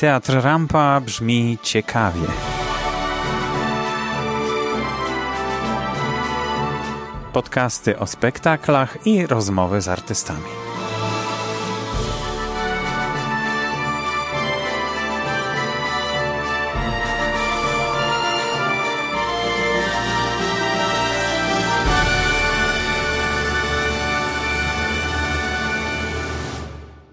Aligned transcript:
Teatr 0.00 0.32
Rampa 0.42 1.00
brzmi 1.00 1.58
ciekawie. 1.62 2.26
Podcasty 7.32 7.98
o 7.98 8.06
spektaklach 8.06 9.06
i 9.06 9.26
rozmowy 9.26 9.80
z 9.80 9.88
artystami. 9.88 10.69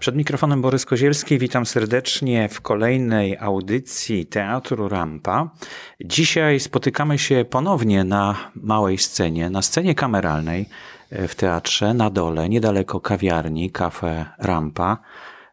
Przed 0.08 0.16
mikrofonem 0.16 0.62
Borys 0.62 0.86
Kozielski, 0.86 1.38
witam 1.38 1.66
serdecznie 1.66 2.48
w 2.48 2.60
kolejnej 2.60 3.36
audycji 3.38 4.26
Teatru 4.26 4.88
Rampa. 4.88 5.50
Dzisiaj 6.00 6.60
spotykamy 6.60 7.18
się 7.18 7.44
ponownie 7.50 8.04
na 8.04 8.50
małej 8.54 8.98
scenie, 8.98 9.50
na 9.50 9.62
scenie 9.62 9.94
kameralnej 9.94 10.68
e, 11.10 11.28
w 11.28 11.34
teatrze, 11.34 11.94
na 11.94 12.10
dole, 12.10 12.48
niedaleko 12.48 13.00
kawiarni, 13.00 13.70
kafe 13.70 14.26
Rampa. 14.38 14.98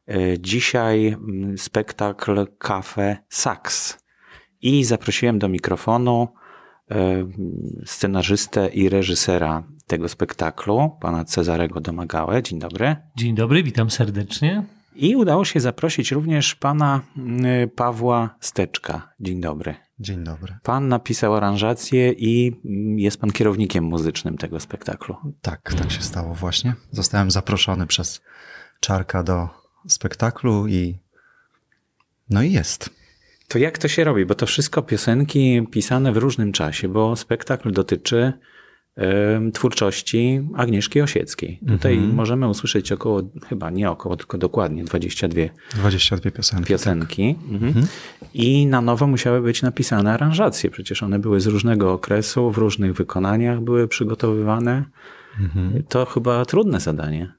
E, 0.07 0.39
dzisiaj 0.39 1.07
mm, 1.07 1.57
spektakl 1.57 2.47
Kafe 2.57 3.17
Saks. 3.29 3.97
I 4.61 4.83
zaprosiłem 4.83 5.39
do 5.39 5.49
mikrofonu 5.49 6.27
scenarzystę 7.85 8.67
i 8.67 8.89
reżysera 8.89 9.63
tego 9.87 10.09
spektaklu, 10.09 10.91
pana 11.01 11.25
Cezarego 11.25 11.81
Domagałę. 11.81 12.43
Dzień 12.43 12.59
dobry. 12.59 12.95
Dzień 13.17 13.35
dobry, 13.35 13.63
witam 13.63 13.89
serdecznie. 13.89 14.63
I 14.95 15.15
udało 15.15 15.45
się 15.45 15.59
zaprosić 15.59 16.11
również 16.11 16.55
pana 16.55 17.01
y, 17.63 17.67
Pawła 17.67 18.35
Steczka. 18.39 19.13
Dzień 19.19 19.41
dobry. 19.41 19.75
Dzień 19.99 20.23
dobry. 20.23 20.57
Pan 20.63 20.87
napisał 20.87 21.35
aranżację 21.35 22.11
i 22.11 22.61
mm, 22.65 22.99
jest 22.99 23.21
pan 23.21 23.31
kierownikiem 23.31 23.83
muzycznym 23.83 24.37
tego 24.37 24.59
spektaklu. 24.59 25.15
Tak, 25.41 25.73
tak 25.73 25.91
się 25.91 26.01
stało 26.01 26.33
właśnie. 26.33 26.73
Zostałem 26.91 27.31
zaproszony 27.31 27.87
przez 27.87 28.21
Czarka 28.79 29.23
do 29.23 29.49
spektaklu 29.87 30.67
i 30.67 30.97
no 32.29 32.43
i 32.43 32.51
jest. 32.51 32.89
To 33.47 33.59
jak 33.59 33.77
to 33.77 33.87
się 33.87 34.03
robi? 34.03 34.25
Bo 34.25 34.35
to 34.35 34.45
wszystko 34.45 34.81
piosenki 34.81 35.67
pisane 35.71 36.11
w 36.11 36.17
różnym 36.17 36.51
czasie, 36.51 36.87
bo 36.87 37.15
spektakl 37.15 37.71
dotyczy 37.71 38.33
twórczości 39.53 40.41
Agnieszki 40.55 41.01
Osieckiej. 41.01 41.59
Tutaj 41.67 41.93
mhm. 41.93 42.13
możemy 42.13 42.47
usłyszeć 42.47 42.91
około, 42.91 43.21
chyba 43.49 43.69
nie 43.69 43.91
około, 43.91 44.17
tylko 44.17 44.37
dokładnie 44.37 44.83
22, 44.83 45.41
22 45.75 46.31
piosenki. 46.31 46.65
piosenki. 46.65 47.35
Tak. 47.35 47.43
Mhm. 47.51 47.67
Mhm. 47.67 47.87
I 48.33 48.65
na 48.65 48.81
nowo 48.81 49.07
musiały 49.07 49.41
być 49.41 49.61
napisane 49.61 50.13
aranżacje. 50.13 50.69
Przecież 50.69 51.03
one 51.03 51.19
były 51.19 51.41
z 51.41 51.47
różnego 51.47 51.93
okresu, 51.93 52.51
w 52.51 52.57
różnych 52.57 52.93
wykonaniach 52.93 53.61
były 53.61 53.87
przygotowywane. 53.87 54.85
To 55.89 56.05
chyba 56.05 56.45
trudne 56.45 56.79
zadanie. 56.79 57.33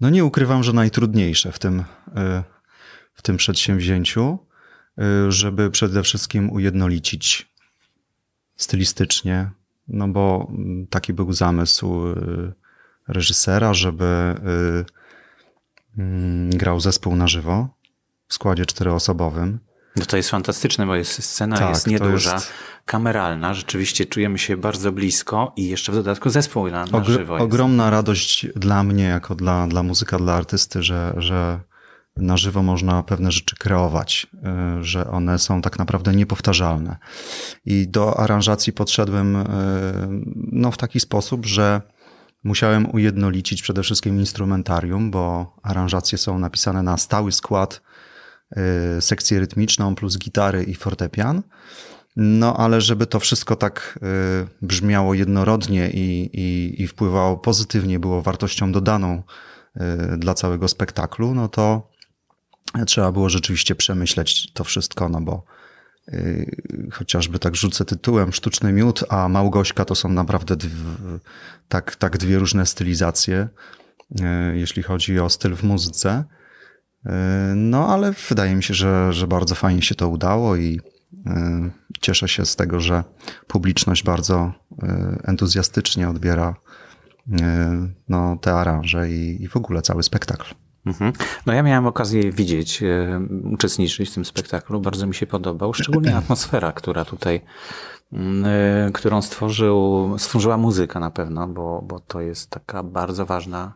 No 0.00 0.10
nie 0.10 0.24
ukrywam, 0.24 0.62
że 0.62 0.72
najtrudniejsze 0.72 1.52
w 1.52 1.58
tym, 1.58 1.84
e, 2.16 2.42
w 3.14 3.22
tym 3.22 3.36
przedsięwzięciu, 3.36 4.38
żeby 5.28 5.70
przede 5.70 6.02
wszystkim 6.02 6.50
ujednolicić 6.50 7.48
stylistycznie 8.56 9.50
no 9.88 10.08
bo 10.08 10.46
mm, 10.50 10.86
taki 10.86 11.12
był 11.12 11.32
zamysł 11.32 12.06
y, 12.08 12.52
reżysera, 13.08 13.74
żeby 13.74 14.34
y, 15.98 15.98
mm, 15.98 16.50
grał 16.50 16.80
zespół 16.80 17.16
na 17.16 17.28
żywo 17.28 17.68
w 18.28 18.34
składzie 18.34 18.66
czteroosobowym. 18.66 19.58
No 19.96 20.04
to 20.04 20.16
jest 20.16 20.30
fantastyczne, 20.30 20.86
bo 20.86 20.94
jest 20.94 21.22
scena 21.24 21.58
tak, 21.58 21.68
jest 21.68 21.86
nieduża, 21.86 22.34
jest... 22.34 22.52
kameralna, 22.84 23.54
rzeczywiście 23.54 24.06
czujemy 24.06 24.38
się 24.38 24.56
bardzo 24.56 24.92
blisko 24.92 25.52
i 25.56 25.68
jeszcze 25.68 25.92
w 25.92 25.94
dodatku 25.94 26.30
zespół 26.30 26.70
na, 26.70 26.86
na 26.86 27.04
żywo. 27.04 27.34
Jest. 27.34 27.44
Ogromna 27.44 27.90
radość 27.90 28.46
dla 28.56 28.82
mnie, 28.82 29.04
jako 29.04 29.34
dla, 29.34 29.66
dla 29.66 29.82
muzyka, 29.82 30.18
dla 30.18 30.34
artysty, 30.34 30.82
że, 30.82 31.14
że 31.16 31.60
na 32.16 32.36
żywo 32.36 32.62
można 32.62 33.02
pewne 33.02 33.32
rzeczy 33.32 33.56
kreować, 33.56 34.26
y, 34.80 34.84
że 34.84 35.10
one 35.10 35.38
są 35.38 35.62
tak 35.62 35.78
naprawdę 35.78 36.14
niepowtarzalne. 36.14 36.96
I 37.64 37.88
do 37.88 38.20
aranżacji 38.20 38.72
podszedłem 38.72 39.36
y, 39.36 39.44
no, 40.52 40.70
w 40.70 40.76
taki 40.76 41.00
sposób, 41.00 41.46
że 41.46 41.80
musiałem 42.44 42.94
ujednolicić 42.94 43.62
przede 43.62 43.82
wszystkim 43.82 44.18
instrumentarium, 44.20 45.10
bo 45.10 45.54
aranżacje 45.62 46.18
są 46.18 46.38
napisane 46.38 46.82
na 46.82 46.96
stały 46.96 47.32
skład, 47.32 47.82
y, 48.98 49.00
sekcję 49.00 49.40
rytmiczną 49.40 49.94
plus 49.94 50.18
gitary 50.18 50.64
i 50.64 50.74
fortepian. 50.74 51.42
No, 52.16 52.56
ale 52.56 52.80
żeby 52.80 53.06
to 53.06 53.20
wszystko 53.20 53.56
tak 53.56 53.98
brzmiało 54.62 55.14
jednorodnie 55.14 55.90
i, 55.90 56.30
i, 56.32 56.82
i 56.82 56.86
wpływało 56.86 57.36
pozytywnie, 57.36 57.98
było 57.98 58.22
wartością 58.22 58.72
dodaną 58.72 59.22
dla 60.18 60.34
całego 60.34 60.68
spektaklu, 60.68 61.34
no 61.34 61.48
to 61.48 61.95
trzeba 62.86 63.12
było 63.12 63.28
rzeczywiście 63.28 63.74
przemyśleć 63.74 64.52
to 64.52 64.64
wszystko, 64.64 65.08
no 65.08 65.20
bo 65.20 65.44
yy, 66.08 66.88
chociażby 66.92 67.38
tak 67.38 67.56
rzucę 67.56 67.84
tytułem 67.84 68.32
Sztuczny 68.32 68.72
Miód, 68.72 69.04
a 69.08 69.28
Małgośka 69.28 69.84
to 69.84 69.94
są 69.94 70.08
naprawdę 70.08 70.56
tak, 71.68 71.96
tak 71.96 72.18
dwie 72.18 72.38
różne 72.38 72.66
stylizacje, 72.66 73.48
yy, 74.10 74.58
jeśli 74.58 74.82
chodzi 74.82 75.20
o 75.20 75.30
styl 75.30 75.54
w 75.54 75.62
muzyce. 75.62 76.24
Yy, 77.04 77.12
no 77.54 77.88
ale 77.88 78.12
wydaje 78.28 78.54
mi 78.54 78.62
się, 78.62 78.74
że, 78.74 79.12
że 79.12 79.26
bardzo 79.26 79.54
fajnie 79.54 79.82
się 79.82 79.94
to 79.94 80.08
udało 80.08 80.56
i 80.56 80.80
yy, 81.12 81.70
cieszę 82.00 82.28
się 82.28 82.46
z 82.46 82.56
tego, 82.56 82.80
że 82.80 83.04
publiczność 83.46 84.02
bardzo 84.02 84.52
yy, 84.82 84.88
entuzjastycznie 85.24 86.08
odbiera 86.08 86.54
no, 88.08 88.36
te 88.40 88.52
aranże 88.52 89.10
i, 89.10 89.42
i 89.42 89.48
w 89.48 89.56
ogóle 89.56 89.82
cały 89.82 90.02
spektakl. 90.02 90.54
Mhm. 90.86 91.12
No 91.46 91.52
ja 91.52 91.62
miałem 91.62 91.86
okazję 91.86 92.32
widzieć, 92.32 92.82
e, 92.82 93.20
uczestniczyć 93.52 94.10
w 94.10 94.14
tym 94.14 94.24
spektaklu. 94.24 94.80
Bardzo 94.80 95.06
mi 95.06 95.14
się 95.14 95.26
podobał, 95.26 95.74
szczególnie 95.74 96.16
atmosfera, 96.20 96.72
która 96.72 97.04
tutaj, 97.04 97.40
mm, 98.12 98.44
e, 98.88 98.92
którą 98.92 99.22
stworzył, 99.22 100.14
stworzyła 100.18 100.56
muzyka 100.56 101.00
na 101.00 101.10
pewno, 101.10 101.48
bo, 101.48 101.82
bo 101.82 102.00
to 102.00 102.20
jest 102.20 102.50
taka 102.50 102.82
bardzo 102.82 103.26
ważna 103.26 103.74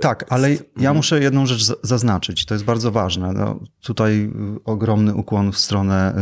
tak, 0.00 0.24
ale 0.28 0.50
ja 0.50 0.58
mhm. 0.76 0.96
muszę 0.96 1.20
jedną 1.20 1.46
rzecz 1.46 1.72
zaznaczyć, 1.82 2.46
to 2.46 2.54
jest 2.54 2.64
bardzo 2.64 2.90
ważne. 2.90 3.32
No, 3.32 3.60
tutaj 3.82 4.32
ogromny 4.64 5.14
ukłon 5.14 5.52
w 5.52 5.58
stronę 5.58 6.14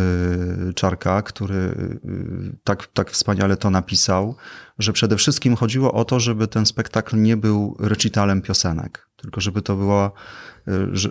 y, 0.71 0.75
Czarka, 0.75 1.23
który 1.23 1.55
y, 1.57 2.57
tak, 2.65 2.87
tak 2.87 3.11
wspaniale 3.11 3.57
to 3.57 3.71
napisał, 3.71 4.35
że 4.79 4.93
przede 4.93 5.17
wszystkim 5.17 5.57
chodziło 5.57 5.93
o 5.93 6.05
to, 6.05 6.21
żeby 6.21 6.49
ten 6.49 6.67
spektakl 6.67 7.23
nie 7.23 7.37
był 7.37 7.77
recitalem 7.79 8.43
piosenek 8.43 9.11
tylko 9.21 9.41
żeby 9.41 9.63
to 9.63 9.77
była, 9.77 10.11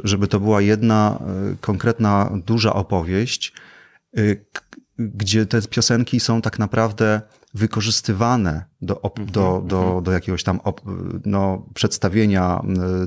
żeby 0.04 0.28
to 0.28 0.40
była 0.40 0.62
jedna 0.62 1.20
konkretna, 1.62 2.30
duża 2.46 2.74
opowieść, 2.74 3.54
gdzie 4.98 5.46
te 5.46 5.62
piosenki 5.62 6.20
są 6.20 6.42
tak 6.42 6.60
naprawdę 6.60 7.22
wykorzystywane 7.54 8.66
do, 8.82 9.04
mhm, 9.04 9.28
do, 9.28 9.62
do, 9.66 9.84
mhm. 9.84 10.04
do 10.04 10.12
jakiegoś 10.12 10.44
tam 10.44 10.60
no, 11.26 11.66
przedstawienia 11.74 12.62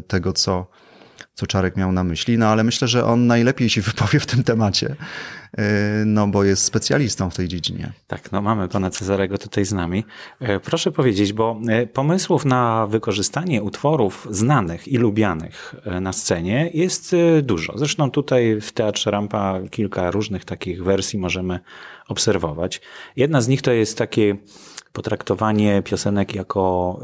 tego, 0.06 0.32
co, 0.32 0.66
co 1.34 1.46
Czarek 1.46 1.76
miał 1.76 1.92
na 1.92 2.04
myśli, 2.04 2.38
no 2.38 2.46
ale 2.46 2.64
myślę, 2.64 2.88
że 2.88 3.04
on 3.04 3.26
najlepiej 3.26 3.70
się 3.70 3.80
wypowie 3.90 4.20
w 4.20 4.26
tym 4.26 4.44
temacie, 4.44 4.96
y, 5.58 5.62
no 6.06 6.28
bo 6.28 6.44
jest 6.44 6.64
specjalistą 6.64 7.30
w 7.30 7.34
tej 7.34 7.48
dziedzinie. 7.48 7.92
Tak, 8.06 8.32
no 8.32 8.42
mamy 8.42 8.68
pana 8.68 8.90
Cezarego 8.90 9.38
tutaj 9.38 9.64
z 9.64 9.72
nami. 9.72 10.04
E, 10.40 10.60
proszę 10.60 10.92
powiedzieć, 10.92 11.32
bo 11.32 11.60
e, 11.68 11.86
pomysłów 11.86 12.44
na 12.44 12.86
wykorzystanie 12.86 13.62
utworów 13.62 14.28
znanych 14.30 14.88
i 14.88 14.98
lubianych 14.98 15.74
e, 15.84 16.00
na 16.00 16.12
scenie 16.12 16.70
jest 16.74 17.16
dużo. 17.42 17.78
Zresztą 17.78 18.10
tutaj 18.10 18.60
w 18.60 18.72
Teatrze 18.72 19.10
Rampa 19.10 19.58
kilka 19.70 20.10
różnych 20.10 20.44
takich 20.44 20.84
wersji 20.84 21.18
możemy 21.18 21.60
obserwować. 22.12 22.80
Jedna 23.16 23.40
z 23.40 23.48
nich 23.48 23.62
to 23.62 23.72
jest 23.72 23.98
takie 23.98 24.36
potraktowanie 24.92 25.82
piosenek 25.82 26.34
jako 26.34 27.00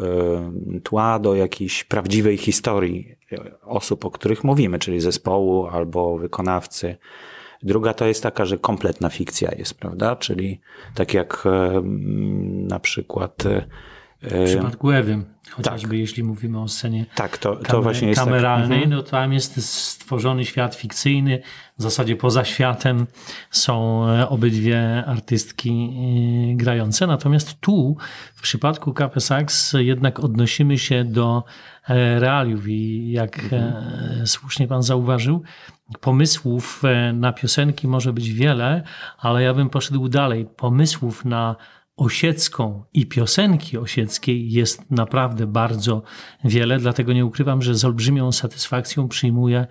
tła 0.82 1.18
do 1.18 1.34
jakiejś 1.34 1.84
prawdziwej 1.84 2.36
historii 2.36 3.14
osób, 3.62 4.04
o 4.04 4.10
których 4.10 4.44
mówimy, 4.44 4.78
czyli 4.78 5.00
zespołu 5.00 5.66
albo 5.66 6.18
wykonawcy. 6.18 6.96
Druga 7.62 7.94
to 7.94 8.06
jest 8.06 8.22
taka, 8.22 8.44
że 8.44 8.58
kompletna 8.58 9.08
fikcja 9.08 9.50
jest, 9.58 9.74
prawda? 9.74 10.16
Czyli 10.16 10.60
tak 10.94 11.14
jak 11.14 11.44
na 12.68 12.80
przykład 12.80 13.42
W 14.22 14.44
przypadku 14.44 14.90
Ewy, 14.90 15.24
chociażby 15.50 15.88
tak. 15.88 15.98
jeśli 15.98 16.24
mówimy 16.24 16.60
o 16.60 16.68
scenie 16.68 17.06
tak, 17.14 17.38
to, 17.38 17.56
to 17.56 17.62
kamer 17.62 17.82
właśnie 17.82 18.08
jest 18.08 18.20
tak. 18.20 18.28
kameralnej, 18.28 18.80
tak. 18.80 18.90
no 18.90 19.02
tam 19.02 19.32
jest 19.32 19.66
stworzony 19.66 20.44
świat 20.44 20.74
fikcyjny. 20.74 21.42
W 21.78 21.82
zasadzie 21.82 22.16
poza 22.16 22.44
światem 22.44 23.06
są 23.50 24.06
e, 24.08 24.28
obydwie 24.28 25.04
artystki 25.06 25.70
e, 25.70 26.56
grające. 26.56 27.06
Natomiast 27.06 27.60
tu, 27.60 27.96
w 28.34 28.42
przypadku 28.42 28.92
Cape 28.92 29.20
Sax, 29.20 29.76
jednak 29.78 30.20
odnosimy 30.20 30.78
się 30.78 31.04
do 31.04 31.44
e, 31.88 32.20
realiów 32.20 32.68
i 32.68 33.10
jak 33.10 33.38
mhm. 33.38 34.26
słusznie 34.26 34.68
pan 34.68 34.82
zauważył, 34.82 35.42
pomysłów 36.00 36.82
na 37.14 37.32
piosenki 37.32 37.88
może 37.88 38.12
być 38.12 38.32
wiele, 38.32 38.82
ale 39.18 39.42
ja 39.42 39.54
bym 39.54 39.70
poszedł 39.70 40.08
dalej. 40.08 40.46
Pomysłów 40.56 41.24
na 41.24 41.56
osiecką 41.98 42.84
i 42.94 43.06
piosenki 43.06 43.78
osieckiej 43.78 44.52
jest 44.52 44.90
naprawdę 44.90 45.46
bardzo 45.46 46.02
wiele, 46.44 46.78
dlatego 46.78 47.12
nie 47.12 47.26
ukrywam, 47.26 47.62
że 47.62 47.74
z 47.74 47.84
olbrzymią 47.84 48.32
satysfakcją 48.32 49.08
przyjmuję 49.08 49.66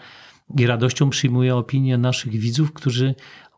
i 0.58 0.68
radością 0.68 1.10
przyjmuję 1.10 1.56
opinię 1.56 1.98
naszych 1.98 2.32
widzów, 2.32 2.74
którzy 2.74 3.16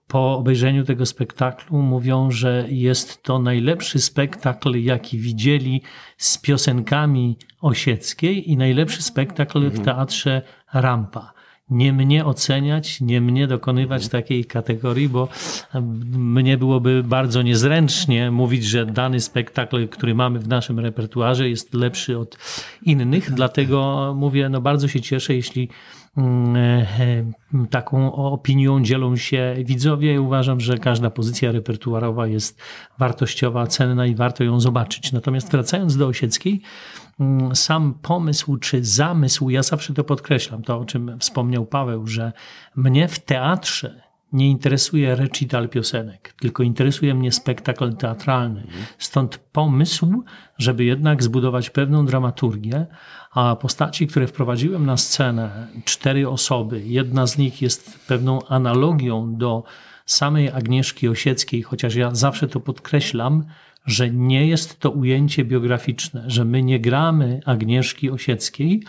po 0.08 0.38
obejrzeniu 0.38 0.84
tego 0.84 1.06
spektaklu 1.06 1.82
mówią, 1.82 2.32
że 2.32 2.66
jest 2.70 3.24
to 3.24 3.40
najlepszy 3.40 4.00
spektakl, 4.00 4.76
jaki 4.76 5.20
widzieli 5.20 5.82
z 6.18 6.38
piosenkami 6.38 7.38
osieckiej 7.62 8.52
i 8.52 8.58
najlepszy 8.58 9.04
spektakl 9.04 9.60
w 9.60 9.66
mhm. 9.66 9.86
teatrze 9.86 10.42
Rampa 10.74 11.39
nie 11.70 11.94
mnie 11.94 12.26
oceniać, 12.26 13.02
nie 13.02 13.22
mnie 13.22 13.48
dokonywać 13.48 14.04
mhm. 14.04 14.22
takiej 14.22 14.46
kategorii, 14.46 15.10
bo 15.10 15.28
mnie 16.18 16.58
byłoby 16.58 17.04
bardzo 17.04 17.42
niezręcznie 17.42 18.32
mówić, 18.32 18.66
że 18.66 18.86
dany 18.86 19.20
spektakl, 19.20 19.88
który 19.88 20.16
mamy 20.16 20.40
w 20.40 20.48
naszym 20.48 20.80
repertuarze 20.80 21.50
jest 21.50 21.74
lepszy 21.74 22.18
od 22.18 22.38
innych. 22.82 23.26
Tak. 23.26 23.36
Dlatego 23.36 24.14
mówię, 24.18 24.50
no 24.50 24.62
bardzo 24.62 24.88
się 24.88 25.02
cieszę, 25.02 25.36
jeśli 25.36 25.70
taką 27.70 28.14
opinią 28.14 28.84
dzielą 28.84 29.16
się 29.16 29.56
widzowie. 29.66 30.22
Uważam, 30.22 30.60
że 30.60 30.78
każda 30.78 31.10
pozycja 31.10 31.52
repertuarowa 31.52 32.28
jest 32.28 32.62
wartościowa, 33.00 33.68
cenna 33.68 34.06
i 34.06 34.16
warto 34.16 34.44
ją 34.44 34.60
zobaczyć. 34.60 35.12
Natomiast 35.12 35.52
wracając 35.52 35.98
do 35.98 36.08
Osieckiej, 36.08 36.62
Mm, 37.20 37.56
sam 37.56 37.94
pomysł 37.94 38.58
czy 38.58 38.86
zamysł, 38.86 39.50
ja 39.50 39.64
zawsze 39.64 39.94
to 39.94 40.04
podkreślam, 40.04 40.62
to 40.62 40.80
o 40.80 40.86
czym 40.86 41.20
wspomniał 41.20 41.66
Paweł, 41.66 42.08
że 42.08 42.32
mnie 42.76 43.08
w 43.08 43.20
teatrze 43.20 44.09
nie 44.34 44.50
interesuje 44.50 45.16
recital 45.16 45.70
piosenek, 45.70 46.34
tylko 46.40 46.64
interesuje 46.64 47.14
mnie 47.14 47.32
spektakl 47.32 47.94
teatralny. 47.94 48.68
Stąd 48.98 49.38
pomysł, 49.38 50.24
żeby 50.58 50.84
jednak 50.84 51.24
zbudować 51.24 51.70
pewną 51.70 52.06
dramaturgię, 52.06 52.86
a 53.32 53.56
postaci, 53.56 54.08
które 54.08 54.28
wprowadziłem 54.28 54.86
na 54.86 54.98
scenę, 54.98 55.68
cztery 55.86 56.30
osoby, 56.30 56.82
jedna 56.86 57.28
z 57.28 57.38
nich 57.38 57.62
jest 57.62 58.08
pewną 58.08 58.48
analogią 58.48 59.36
do 59.38 59.64
samej 60.06 60.50
Agnieszki 60.50 61.08
Osieckiej, 61.08 61.62
chociaż 61.62 61.96
ja 61.96 62.16
zawsze 62.16 62.48
to 62.48 62.60
podkreślam, 62.60 63.46
że 63.86 64.10
nie 64.10 64.48
jest 64.48 64.80
to 64.80 64.92
ujęcie 64.92 65.46
biograficzne, 65.46 66.24
że 66.28 66.46
my 66.46 66.64
nie 66.64 66.80
gramy 66.80 67.40
Agnieszki 67.46 68.12
Osieckiej, 68.12 68.84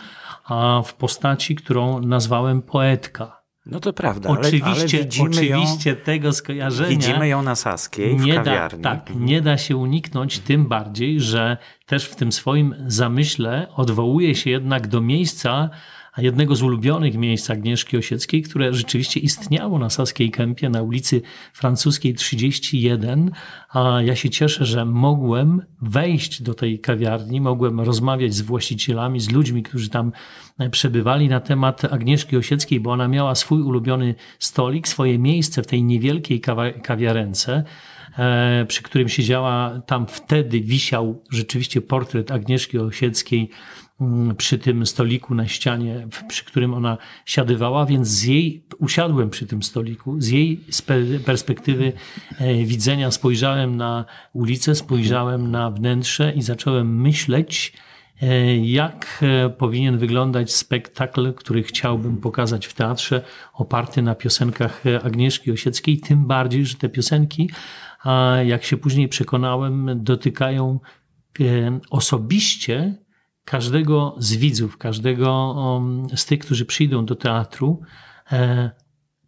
a 0.45 0.81
w 0.85 0.93
postaci, 0.93 1.55
którą 1.55 2.01
nazwałem 2.01 2.61
poetka. 2.61 3.40
No 3.65 3.79
to 3.79 3.93
prawda, 3.93 4.29
oczywiście, 4.29 4.65
ale, 4.65 5.29
oczywiście 5.29 5.89
ją, 5.89 5.95
tego 5.95 6.33
skojarzenia. 6.33 6.89
Widzimy 6.89 7.27
ją 7.27 7.41
na 7.41 7.55
Saskiej 7.55 8.17
w 8.17 8.25
nie 8.25 8.35
kawiarni. 8.35 8.81
Da, 8.81 8.95
tak, 8.95 9.15
nie 9.15 9.41
da 9.41 9.57
się 9.57 9.77
uniknąć, 9.77 10.39
tym 10.39 10.67
bardziej, 10.67 11.19
że 11.19 11.57
też 11.85 12.05
w 12.05 12.15
tym 12.15 12.31
swoim 12.31 12.75
zamyśle 12.87 13.67
odwołuje 13.75 14.35
się 14.35 14.49
jednak 14.49 14.87
do 14.87 15.01
miejsca, 15.01 15.69
jednego 16.21 16.55
z 16.55 16.61
ulubionych 16.61 17.17
miejsc 17.17 17.49
Agnieszki 17.49 17.97
Osieckiej, 17.97 18.43
które 18.43 18.73
rzeczywiście 18.73 19.19
istniało 19.19 19.79
na 19.79 19.89
Saskiej 19.89 20.31
Kępie 20.31 20.69
na 20.69 20.81
ulicy 20.81 21.21
Francuskiej 21.53 22.13
31. 22.13 23.31
A 23.69 24.01
ja 24.01 24.15
się 24.15 24.29
cieszę, 24.29 24.65
że 24.65 24.85
mogłem 24.85 25.61
wejść 25.81 26.41
do 26.41 26.53
tej 26.53 26.79
kawiarni, 26.79 27.41
mogłem 27.41 27.79
rozmawiać 27.79 28.33
z 28.33 28.41
właścicielami, 28.41 29.19
z 29.19 29.31
ludźmi, 29.31 29.63
którzy 29.63 29.89
tam 29.89 30.11
przebywali 30.71 31.29
na 31.29 31.39
temat 31.39 31.85
Agnieszki 31.85 32.37
Osieckiej, 32.37 32.79
bo 32.79 32.91
ona 32.91 33.07
miała 33.07 33.35
swój 33.35 33.61
ulubiony 33.61 34.15
stolik, 34.39 34.87
swoje 34.87 35.19
miejsce 35.19 35.63
w 35.63 35.67
tej 35.67 35.83
niewielkiej 35.83 36.41
kawiarence 36.83 37.53
e, 37.53 37.63
przy 38.67 38.83
którym 38.83 39.09
siedziała, 39.09 39.81
tam 39.85 40.07
wtedy 40.07 40.61
wisiał 40.61 41.23
rzeczywiście 41.29 41.81
portret 41.81 42.31
Agnieszki 42.31 42.79
Osieckiej 42.79 43.49
Mm, 44.01 44.35
przy 44.35 44.57
tym 44.57 44.85
stoliku 44.85 45.35
na 45.35 45.47
ścianie, 45.47 46.07
przy 46.27 46.45
którym 46.45 46.73
ona 46.73 46.97
siadywała, 47.25 47.85
więc 47.85 48.07
z 48.07 48.23
jej, 48.23 48.63
usiadłem 48.79 49.29
przy 49.29 49.47
tym 49.47 49.63
stoliku, 49.63 50.21
z 50.21 50.27
jej 50.27 50.59
perspektywy 51.25 51.93
e, 52.39 52.65
widzenia 52.65 53.11
spojrzałem 53.11 53.77
na 53.77 54.05
ulicę, 54.33 54.75
spojrzałem 54.75 55.51
na 55.51 55.71
wnętrze 55.71 56.33
i 56.35 56.41
zacząłem 56.41 57.01
myśleć, 57.01 57.73
e, 58.21 58.57
jak 58.57 59.19
e, 59.21 59.49
powinien 59.49 59.97
wyglądać 59.97 60.53
spektakl, 60.53 61.33
który 61.33 61.63
chciałbym 61.63 62.17
pokazać 62.17 62.65
w 62.65 62.73
teatrze, 62.73 63.21
oparty 63.53 64.01
na 64.01 64.15
piosenkach 64.15 64.83
Agnieszki 65.03 65.51
Osieckiej, 65.51 65.99
tym 65.99 66.25
bardziej, 66.25 66.65
że 66.65 66.75
te 66.75 66.89
piosenki, 66.89 67.49
jak 68.45 68.63
się 68.63 68.77
później 68.77 69.07
przekonałem, 69.07 70.03
dotykają 70.03 70.79
osobiście 71.89 72.97
każdego 73.45 74.15
z 74.17 74.35
widzów, 74.35 74.77
każdego 74.77 75.51
um, 75.51 76.07
z 76.15 76.25
tych, 76.25 76.39
którzy 76.39 76.65
przyjdą 76.65 77.05
do 77.05 77.15
teatru, 77.15 77.81
e, 78.31 78.71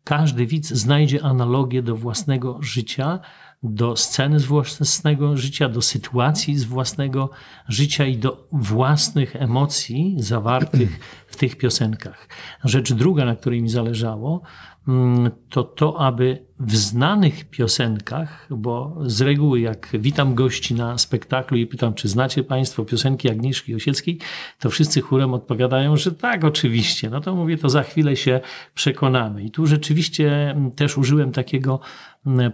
każdy 0.04 0.46
widz 0.46 0.74
znajdzie 0.74 1.24
analogię 1.24 1.82
do 1.82 1.96
własnego 1.96 2.58
życia, 2.62 3.20
do 3.64 3.96
sceny 3.96 4.40
z 4.40 4.46
własnego 4.46 5.38
życia, 5.38 5.70
do 5.70 5.82
sytuacji 5.82 6.58
z 6.58 6.64
własnego 6.64 7.30
życia 7.68 8.06
i 8.06 8.18
do 8.18 8.48
własnych 8.52 9.36
emocji 9.36 10.16
zawartych 10.20 11.00
w 11.28 11.36
tych 11.36 11.58
piosenkach. 11.58 12.28
Rzecz 12.64 12.94
druga, 12.94 13.26
na 13.26 13.36
której 13.36 13.62
mi 13.62 13.70
zależało, 13.70 14.42
Mm, 14.88 15.32
to 15.50 15.64
to, 15.64 16.00
aby 16.00 16.46
w 16.66 16.76
znanych 16.76 17.46
piosenkach, 17.46 18.48
bo 18.50 18.98
z 19.06 19.22
reguły 19.22 19.60
jak 19.60 19.90
witam 19.94 20.36
gości 20.36 20.74
na 20.74 20.98
spektaklu 20.98 21.58
i 21.58 21.68
pytam, 21.68 21.94
czy 21.94 22.08
znacie 22.08 22.44
Państwo 22.44 22.86
piosenki 22.86 23.30
Agnieszki 23.30 23.76
Osieckiej, 23.76 24.20
to 24.60 24.70
wszyscy 24.70 25.02
chórem 25.02 25.34
odpowiadają, 25.34 25.98
że 25.98 26.12
tak, 26.12 26.44
oczywiście. 26.44 27.10
No 27.10 27.22
to 27.22 27.36
mówię, 27.36 27.58
to 27.58 27.70
za 27.70 27.84
chwilę 27.84 28.16
się 28.16 28.42
przekonamy. 28.76 29.44
I 29.44 29.52
tu 29.52 29.66
rzeczywiście 29.66 30.56
też 30.76 30.98
użyłem 30.98 31.32
takiego 31.32 31.80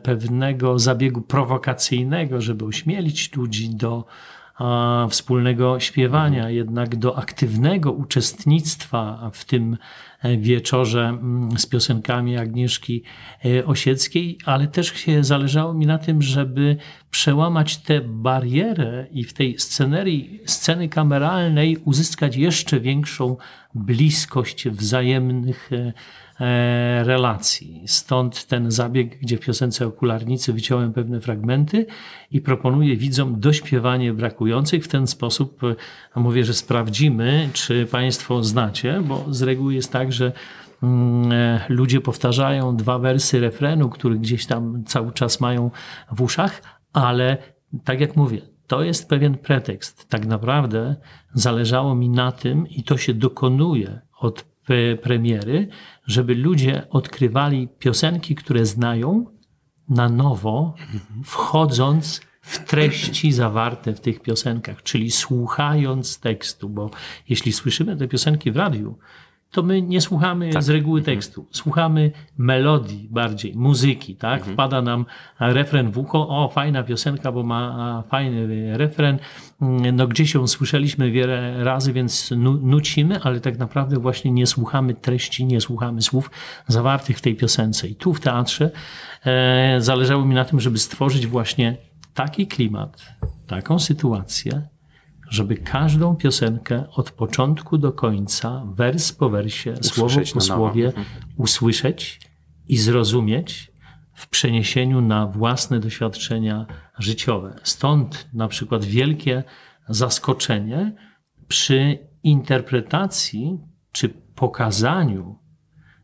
pewnego 0.04 0.80
zabiegu 0.80 1.22
prowokacyjnego, 1.22 2.42
żeby 2.42 2.66
ośmielić 2.66 3.36
ludzi 3.36 3.70
do 3.70 4.06
wspólnego 5.10 5.80
śpiewania, 5.80 6.50
jednak 6.50 6.96
do 6.96 7.18
aktywnego 7.18 7.92
uczestnictwa 7.92 9.30
w 9.34 9.46
tym 9.46 9.78
e, 10.22 10.38
wieczorze 10.38 11.08
mm, 11.08 11.58
z 11.58 11.66
piosenkami 11.66 12.38
Agnieszki 12.38 13.04
e, 13.46 13.66
Osieckiej, 13.66 14.38
ale 14.46 14.68
też 14.68 14.88
się 14.88 15.24
zależało 15.24 15.74
mi 15.74 15.86
na 15.86 15.98
tym, 15.98 16.22
żeby 16.22 16.78
przełamać 17.12 17.78
tę 17.78 18.02
barierę 18.02 19.08
i 19.12 19.24
w 19.24 19.34
tej 19.34 19.60
scenerii, 19.60 20.40
sceny 20.46 20.90
kameralnej 20.90 21.78
uzyskać 21.78 22.36
jeszcze 22.36 22.80
większą 22.80 23.38
bliskość 23.76 24.70
wzajemnych 24.70 25.70
E, 25.72 25.94
relacji. 27.04 27.84
Stąd 27.88 28.46
ten 28.46 28.72
zabieg, 28.72 29.20
gdzie 29.20 29.38
w 29.38 29.40
piosence 29.40 29.88
Okularnicy 29.88 30.54
wyciąłem 30.54 30.94
pewne 30.94 31.22
fragmenty 31.22 31.86
i 32.32 32.42
proponuję 32.42 32.98
widzom 32.98 33.40
dośpiewanie 33.40 34.14
brakujących. 34.14 34.84
W 34.84 34.88
ten 34.88 35.08
sposób 35.08 35.64
e, 35.64 36.20
mówię, 36.20 36.46
że 36.46 36.54
sprawdzimy, 36.54 37.50
czy 37.54 37.86
Państwo 37.86 38.44
znacie, 38.44 39.02
bo 39.08 39.26
z 39.30 39.42
reguły 39.42 39.74
jest 39.74 39.92
tak, 39.92 40.14
że 40.14 40.32
mm, 40.84 41.32
e, 41.32 41.66
ludzie 41.70 42.02
powtarzają 42.02 42.76
dwa 42.76 43.00
wersy 43.00 43.40
refrenu, 43.40 43.90
który 43.90 44.20
gdzieś 44.20 44.46
tam 44.46 44.84
cały 44.86 45.12
czas 45.12 45.40
mają 45.40 45.72
w 46.12 46.22
uszach, 46.22 46.62
ale 46.94 47.38
tak 47.84 48.00
jak 48.02 48.16
mówię, 48.16 48.42
to 48.68 48.84
jest 48.84 49.10
pewien 49.10 49.38
pretekst. 49.38 50.10
Tak 50.10 50.26
naprawdę 50.26 50.96
zależało 51.34 51.96
mi 51.96 52.10
na 52.10 52.32
tym, 52.32 52.68
i 52.68 52.84
to 52.84 52.98
się 52.98 53.14
dokonuje 53.14 54.02
od 54.20 54.44
premiery, 55.02 55.68
żeby 56.06 56.36
ludzie 56.36 56.90
odkrywali 56.90 57.68
piosenki, 57.80 58.36
które 58.36 58.66
znają 58.66 59.26
na 59.90 60.10
nowo, 60.10 60.76
wchodząc 61.24 62.22
w 62.42 62.66
treści 62.66 63.32
zawarte 63.32 63.94
w 63.94 64.00
tych 64.00 64.22
piosenkach, 64.22 64.84
czyli 64.84 65.12
słuchając 65.12 66.20
tekstu, 66.20 66.70
bo 66.70 66.90
jeśli 67.30 67.54
słyszymy 67.54 67.98
te 67.98 68.08
piosenki 68.08 68.52
w 68.52 68.56
radiu, 68.56 68.98
to 69.52 69.64
my 69.64 69.82
nie 69.82 70.02
słuchamy 70.02 70.50
tak. 70.50 70.64
z 70.64 70.70
reguły 70.70 71.00
Mhm. 71.00 71.16
tekstu. 71.16 71.48
Słuchamy 71.52 72.12
melodii 72.38 73.08
bardziej, 73.12 73.56
muzyki, 73.56 74.16
tak? 74.16 74.40
Mhm. 74.40 74.54
Wpada 74.56 74.82
nam 74.82 75.06
refren 75.40 75.92
w 75.92 75.98
ucho, 75.98 76.28
o 76.30 76.50
fajna 76.50 76.84
piosenka, 76.84 77.32
bo 77.32 77.44
ma 77.44 78.04
fajny 78.10 78.78
refren. 78.78 79.20
No 79.94 80.08
gdzieś 80.08 80.34
ją 80.34 80.48
słyszeliśmy 80.48 81.12
wiele 81.12 81.64
razy, 81.64 81.94
więc 81.94 82.32
nu 82.32 82.54
nucimy, 82.54 83.20
ale 83.22 83.40
tak 83.40 83.58
naprawdę 83.58 84.00
właśnie 84.00 84.32
nie 84.32 84.48
słuchamy 84.48 84.94
treści, 84.94 85.46
nie 85.46 85.62
słuchamy 85.62 86.02
słów 86.02 86.32
zawartych 86.68 87.18
w 87.18 87.22
tej 87.22 87.36
piosence. 87.36 87.88
I 87.88 87.96
tu 87.96 88.14
w 88.14 88.20
teatrze 88.20 88.72
e, 89.26 89.76
zależało 89.82 90.26
mi 90.26 90.36
na 90.36 90.46
tym, 90.46 90.60
żeby 90.60 90.78
stworzyć 90.78 91.28
właśnie 91.28 91.78
taki 92.14 92.48
klimat, 92.48 93.02
taką 93.48 93.80
sytuację, 93.80 94.62
żeby 95.30 95.56
każdą 95.58 96.16
piosenkę 96.16 96.84
od 96.92 97.12
początku 97.12 97.78
do 97.78 97.92
końca, 97.92 98.64
wers 98.76 99.12
po 99.12 99.30
wersie, 99.30 99.74
słowo 99.82 100.06
Usłyszeć 100.06 100.34
po 100.34 100.40
na 100.40 100.46
nowo. 100.46 100.56
słowie, 100.68 100.88
Mhm. 100.88 101.06
usłyszeć 101.38 102.20
i 102.68 102.78
zrozumieć 102.78 103.72
w 104.14 104.28
przeniesieniu 104.30 105.02
na 105.02 105.28
własne 105.28 105.80
doświadczenia 105.80 106.66
życiowe. 107.00 107.60
Stąd 107.64 108.28
na 108.34 108.48
przykład 108.48 108.86
wielkie 108.86 109.44
zaskoczenie 109.90 110.96
przy 111.48 111.98
interpretacji 112.24 113.60
czy 113.92 114.10
pokazaniu 114.36 115.40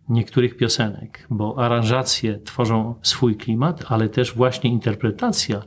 niektórych 0.09 0.57
piosenek, 0.57 1.27
bo 1.29 1.59
aranżacje 1.65 2.39
tworzą 2.39 2.95
swój 3.01 3.35
klimat, 3.37 3.83
ale 3.87 4.09
też 4.09 4.33
właśnie 4.33 4.69
interpretacja 4.69 5.61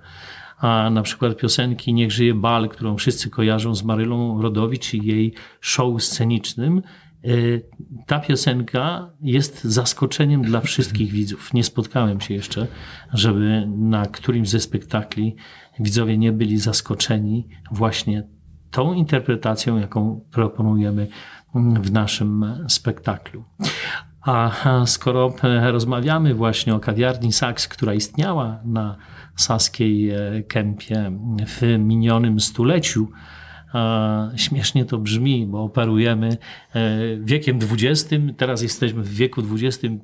a 0.59 0.91
na 0.91 1.03
przykład 1.03 1.37
piosenki 1.37 1.95
Niech 1.95 2.13
żyje 2.13 2.35
bal, 2.35 2.69
którą 2.69 2.97
wszyscy 2.97 3.31
kojarzą 3.31 3.75
z 3.75 3.83
Marylą 3.83 4.43
Rodowicz 4.43 4.95
i 4.95 5.07
jej 5.07 5.35
show 5.61 6.03
scenicznym. 6.03 6.83
Y, 7.25 7.63
Ta 8.07 8.21
piosenka 8.21 9.11
jest 9.21 9.65
zaskoczeniem 9.65 10.43
dla 10.43 10.61
wszystkich 10.61 11.13
widzów. 11.13 11.55
Nie 11.55 11.65
spotkałem 11.65 12.21
się 12.21 12.35
jeszcze, 12.35 12.67
żeby 13.13 13.69
na 13.77 14.07
którymś 14.07 14.49
ze 14.49 14.61
spektakli 14.61 15.37
widzowie 15.81 16.19
nie 16.19 16.33
byli 16.33 16.59
zaskoczeni 16.59 17.49
właśnie 17.73 18.29
tą 18.71 18.93
interpretacją, 18.93 19.79
jaką 19.79 20.21
proponujemy 20.31 21.09
w 21.55 21.93
naszym 21.93 22.45
spektaklu. 22.69 23.45
A 24.23 24.51
skoro 24.87 25.35
e, 25.43 25.73
rozmawiamy 25.73 26.35
właśnie 26.35 26.75
o 26.75 26.81
kawiarni 26.81 27.33
Saks, 27.33 27.69
która 27.69 27.95
istniała 27.95 28.61
na 28.65 28.97
Saskiej 29.37 30.11
e, 30.11 30.43
Kępie 30.49 31.13
w 31.47 31.79
minionym 31.79 32.41
stuleciu, 32.41 33.09
śmiesznie 34.37 34.85
to 34.85 34.99
brzmi, 34.99 35.47
bo 35.47 35.63
operujemy 35.63 36.37
e, 36.75 37.17
wiekiem 37.17 37.59
XX, 37.73 38.15
teraz 38.37 38.63
jesteśmy 38.63 39.03
w 39.03 39.15
wieku 39.15 39.43
XXI. 39.55 39.95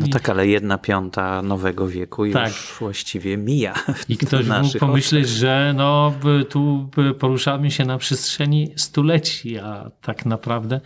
No 0.00 0.06
tak, 0.12 0.28
ale 0.28 0.46
jedna 0.46 0.78
piąta 0.78 1.42
nowego 1.42 1.88
wieku 1.88 2.24
już 2.24 2.34
Tak. 2.34 2.52
właściwie 2.78 3.36
mija. 3.36 3.74
I 4.08 4.16
ktoś 4.16 4.46
mógł 4.48 4.78
pomyśleć, 4.78 5.28
że 5.28 5.74
no, 5.76 6.14
tu 6.48 6.88
poruszamy 7.18 7.70
się 7.70 7.84
na 7.84 7.98
przestrzeni 7.98 8.72
stuleci, 8.76 9.58
a 9.58 9.90
tak 10.00 10.26
naprawdę 10.26 10.80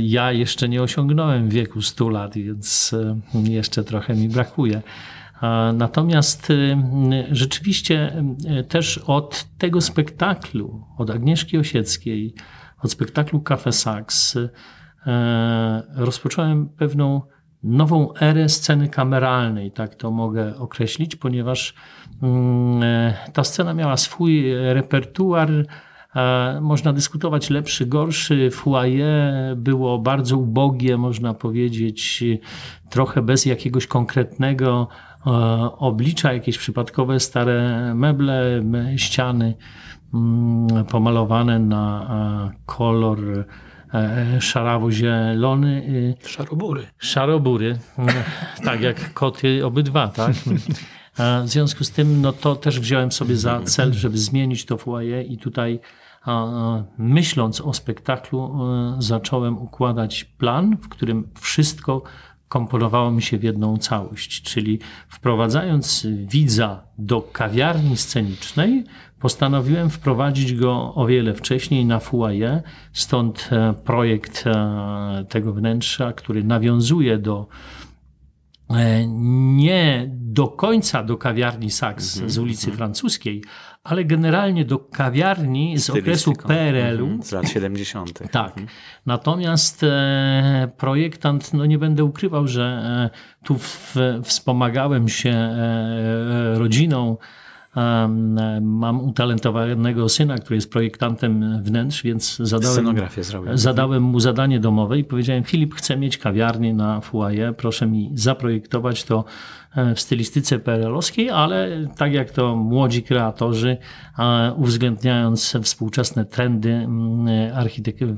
ja 0.00 0.32
jeszcze 0.32 0.68
nie 0.68 0.82
osiągnąłem 0.82 1.48
wieku 1.48 1.82
100 1.82 2.08
lat, 2.08 2.34
więc 2.34 2.94
e, 3.34 3.50
jeszcze 3.50 3.84
trochę 3.84 4.14
mi 4.14 4.28
brakuje. 4.28 4.82
Natomiast 5.74 6.50
y, 6.50 6.76
rzeczywiście 7.30 8.24
też 8.68 8.98
od 8.98 9.46
tego 9.58 9.80
spektaklu, 9.80 10.84
od 10.98 11.10
Agnieszki 11.10 11.58
Osieckiej, 11.58 12.34
od 12.82 12.92
spektaklu 12.92 13.40
Cafe 13.40 13.72
Sax, 13.72 14.38
rozpocząłem 15.94 16.68
pewną 16.68 17.22
nową 17.62 18.14
erę 18.14 18.48
sceny 18.48 18.88
kameralnej, 18.88 19.72
tak 19.72 19.94
to 19.94 20.10
mogę 20.10 20.56
określić, 20.56 21.16
ponieważ 21.16 21.74
mm, 22.22 22.82
e, 22.82 23.14
ta 23.32 23.44
scena 23.44 23.74
miała 23.74 23.96
swój 23.96 24.44
repertuar. 24.54 25.50
E, 26.16 26.58
Można 26.60 26.92
dyskutować 26.92 27.50
lepszy, 27.50 27.86
gorszy. 27.86 28.50
Foyer 28.50 29.56
było 29.56 29.98
bardzo 29.98 30.38
ubogie, 30.38 30.96
można 30.96 31.34
powiedzieć, 31.34 32.24
trochę 32.90 33.22
bez 33.22 33.46
jakiegoś 33.46 33.86
konkretnego 33.86 34.88
e, 35.26 35.30
oblicza, 35.78 36.32
jakieś 36.32 36.58
przypadkowe 36.58 37.20
stare 37.20 37.92
meble, 37.94 38.62
ściany 38.96 39.54
mm, 40.14 40.84
pomalowane 40.84 41.58
na 41.58 42.50
e, 42.52 42.56
kolor 42.66 43.18
szarawo-zielony. 44.40 45.82
y, 46.22 46.28
Szarobury. 46.28 46.86
Szarobury, 46.98 47.78
mm, 47.98 48.14
tak 48.64 48.80
jak 48.80 49.12
koty 49.12 49.66
obydwa, 49.66 50.08
tak? 50.08 50.34
W 51.44 51.48
związku 51.48 51.84
z 51.84 51.90
tym, 51.90 52.20
no 52.20 52.32
to 52.32 52.56
też 52.56 52.80
wziąłem 52.80 53.12
sobie 53.12 53.36
za 53.36 53.60
cel, 53.62 53.92
żeby 53.92 54.18
zmienić 54.18 54.64
to 54.64 54.76
foyer 54.76 55.26
i 55.26 55.38
tutaj 55.38 55.80
myśląc 56.98 57.60
o 57.60 57.72
spektaklu, 57.72 58.40
e, 58.42 59.02
zacząłem 59.02 59.58
układać 59.58 60.24
plan, 60.24 60.76
w 60.76 60.88
którym 60.88 61.28
wszystko 61.40 62.02
komponowało 62.48 63.10
mi 63.10 63.22
się 63.22 63.38
w 63.38 63.42
jedną 63.42 63.76
całość, 63.78 64.42
czyli 64.42 64.78
wprowadzając 65.08 66.06
widza 66.26 66.82
do 66.98 67.22
kawiarni 67.22 67.96
scenicznej, 67.96 68.84
postanowiłem 69.20 69.90
wprowadzić 69.90 70.54
go 70.54 70.94
o 70.94 71.06
wiele 71.06 71.34
wcześniej 71.34 71.84
na 71.84 71.98
foyer, 71.98 72.62
stąd 72.92 73.48
e, 73.52 73.74
projekt 73.84 74.44
e, 74.46 75.24
tego 75.28 75.52
wnętrza, 75.52 76.12
który 76.12 76.44
nawiązuje 76.44 77.18
do 77.18 77.46
nie 79.56 80.10
do 80.14 80.48
końca 80.48 81.02
do 81.02 81.16
kawiarni 81.16 81.70
Saks 81.70 82.04
z 82.26 82.38
ulicy 82.38 82.72
Francuskiej, 82.72 83.42
ale 83.84 84.04
generalnie 84.04 84.64
do 84.64 84.78
kawiarni 84.78 85.78
z 85.78 85.90
okresu. 85.90 86.32
PRL-u, 86.32 87.04
Mhm, 87.06 87.22
Z 87.22 87.32
lat 87.32 87.48
70. 87.48 88.30
tak. 88.30 88.54
Natomiast 89.06 89.82
e, 89.82 90.70
projektant, 90.76 91.52
no 91.54 91.66
nie 91.66 91.78
będę 91.78 92.04
ukrywał, 92.04 92.46
że 92.46 92.62
e, 92.64 93.44
tu 93.46 93.58
w, 93.58 93.96
wspomagałem 94.22 95.08
się 95.08 95.30
e, 95.30 96.54
rodziną. 96.58 97.16
Mam 98.60 99.00
utalentowanego 99.00 100.08
syna, 100.08 100.38
który 100.38 100.56
jest 100.56 100.70
projektantem 100.72 101.62
wnętrz, 101.62 102.02
więc 102.02 102.36
zadałem, 102.36 102.74
Scenografię 102.74 103.24
zrobił. 103.24 103.56
zadałem 103.58 104.02
mu 104.02 104.20
zadanie 104.20 104.60
domowe 104.60 104.98
i 104.98 105.04
powiedziałem: 105.04 105.44
Filip, 105.44 105.74
chcę 105.74 105.96
mieć 105.96 106.18
kawiarnię 106.18 106.74
na 106.74 107.00
foyer, 107.00 107.56
proszę 107.56 107.86
mi 107.86 108.10
zaprojektować 108.14 109.04
to 109.04 109.24
e, 109.76 109.94
w 109.94 110.00
stylistyce 110.00 110.58
PRL-owskiej, 110.58 111.30
ale 111.30 111.88
tak 111.96 112.12
jak 112.12 112.30
to 112.30 112.56
młodzi 112.56 113.02
kreatorzy, 113.02 113.76
uwzględniając 114.56 115.56
współczesne 115.62 116.24
trendy 116.24 116.70
mm, 116.72 117.26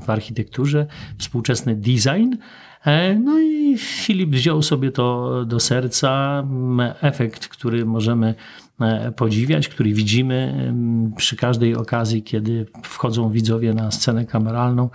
w 0.07 0.11
architekturze, 0.11 0.87
współczesny 1.19 1.77
design. 1.77 2.35
E, 2.87 3.15
No 3.15 3.41
i 3.41 3.79
Filip 3.79 4.31
wziął 4.31 4.63
sobie 4.63 4.91
to 4.91 5.33
do 5.45 5.61
serca. 5.61 6.41
M, 6.41 6.81
Efekt, 7.01 7.49
który 7.49 7.85
możemy 7.87 8.35
podziwiać, 9.17 9.69
który 9.69 9.93
widzimy 9.93 10.73
przy 11.17 11.37
każdej 11.37 11.75
okazji, 11.77 12.23
kiedy 12.23 12.67
wchodzą 12.83 13.31
widzowie 13.31 13.75
na 13.75 13.91
scenę 13.91 14.25
kameralną, 14.27 14.91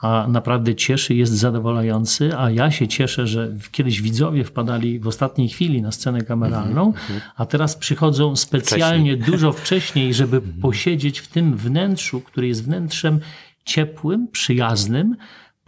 a 0.00 0.26
naprawdę 0.28 0.74
cieszy, 0.74 1.14
jest 1.14 1.32
zadowalający, 1.32 2.38
a 2.38 2.50
ja 2.50 2.70
się 2.70 2.88
cieszę, 2.88 3.26
że 3.26 3.54
kiedyś 3.70 4.02
widzowie 4.02 4.44
wpadali 4.44 5.00
w 5.00 5.06
ostatniej 5.06 5.48
chwili 5.48 5.82
na 5.82 5.92
scenę 5.92 6.22
kameralną, 6.22 6.92
a 7.36 7.46
teraz 7.46 7.76
przychodzą 7.76 8.36
specjalnie 8.36 9.16
dużo 9.16 9.52
wcześniej, 9.52 10.14
żeby 10.14 10.40
posiedzieć 10.40 11.18
w 11.18 11.28
tym 11.28 11.56
wnętrzu, 11.56 12.20
który 12.20 12.48
jest 12.48 12.64
wnętrzem 12.64 13.20
ciepłym, 13.64 14.28
przyjaznym, 14.28 15.16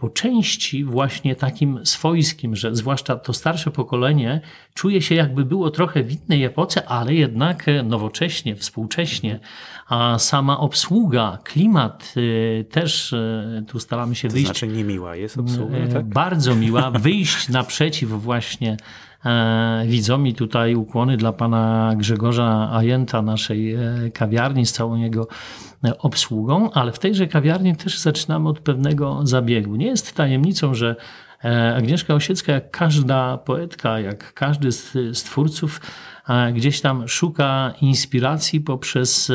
po 0.01 0.09
części 0.09 0.83
właśnie 0.83 1.35
takim 1.35 1.85
swojskim, 1.85 2.55
że 2.55 2.75
zwłaszcza 2.75 3.15
to 3.15 3.33
starsze 3.33 3.71
pokolenie 3.71 4.41
czuje 4.73 5.01
się 5.01 5.15
jakby 5.15 5.45
było 5.45 5.71
trochę 5.71 6.03
w 6.03 6.11
innej 6.11 6.43
epoce, 6.43 6.87
ale 6.87 7.13
jednak 7.13 7.65
nowocześnie, 7.83 8.55
współcześnie, 8.55 9.39
a 9.87 10.19
sama 10.19 10.59
obsługa, 10.59 11.37
klimat 11.43 12.13
y, 12.17 12.65
też 12.71 13.13
y, 13.13 13.63
tu 13.67 13.79
staramy 13.79 14.15
się 14.15 14.27
To 14.27 14.33
wyjść 14.33 14.47
znaczy 14.47 14.67
niemiła 14.67 15.15
jest 15.15 15.37
obsługa, 15.37 15.77
E, 15.77 15.87
tak? 15.87 16.05
Bardzo 16.05 16.55
miła. 16.55 16.91
Wyjść 16.91 17.49
naprzeciw 17.49 18.09
właśnie 18.09 18.77
e, 19.25 19.83
widzom 19.87 20.27
i 20.27 20.33
tutaj 20.33 20.75
ukłony 20.75 21.17
dla 21.17 21.33
pana 21.33 21.93
Grzegorza 21.97 22.69
Ajenta, 22.73 23.21
naszej 23.21 23.73
e, 23.73 23.79
kawiarni 24.13 24.65
z 24.65 24.71
całą 24.71 24.95
jego 24.95 25.27
e, 25.27 25.70
obsługą, 25.99 26.71
ale 26.71 26.91
w 26.91 26.99
tejże 26.99 27.27
kawiarni 27.27 27.75
też 27.75 27.99
zaczynamy 27.99 28.49
od 28.49 28.59
pewnego 28.59 29.19
zabiegu. 29.23 29.75
Nie 29.75 29.87
jest 29.87 30.15
tajemnicą, 30.15 30.73
że 30.73 30.95
E, 31.43 31.75
Agnieszka 31.75 32.13
Osiecka, 32.13 32.53
jak 32.53 32.71
każda 32.71 33.37
poetka, 33.37 33.99
jak 33.99 34.33
każdy 34.33 34.71
z, 34.71 35.23
twórców, 35.23 35.81
e, 36.29 36.53
gdzieś 36.53 36.81
tam 36.81 37.07
szuka 37.07 37.73
inspiracji 37.81 38.61
poprzez 38.61 39.31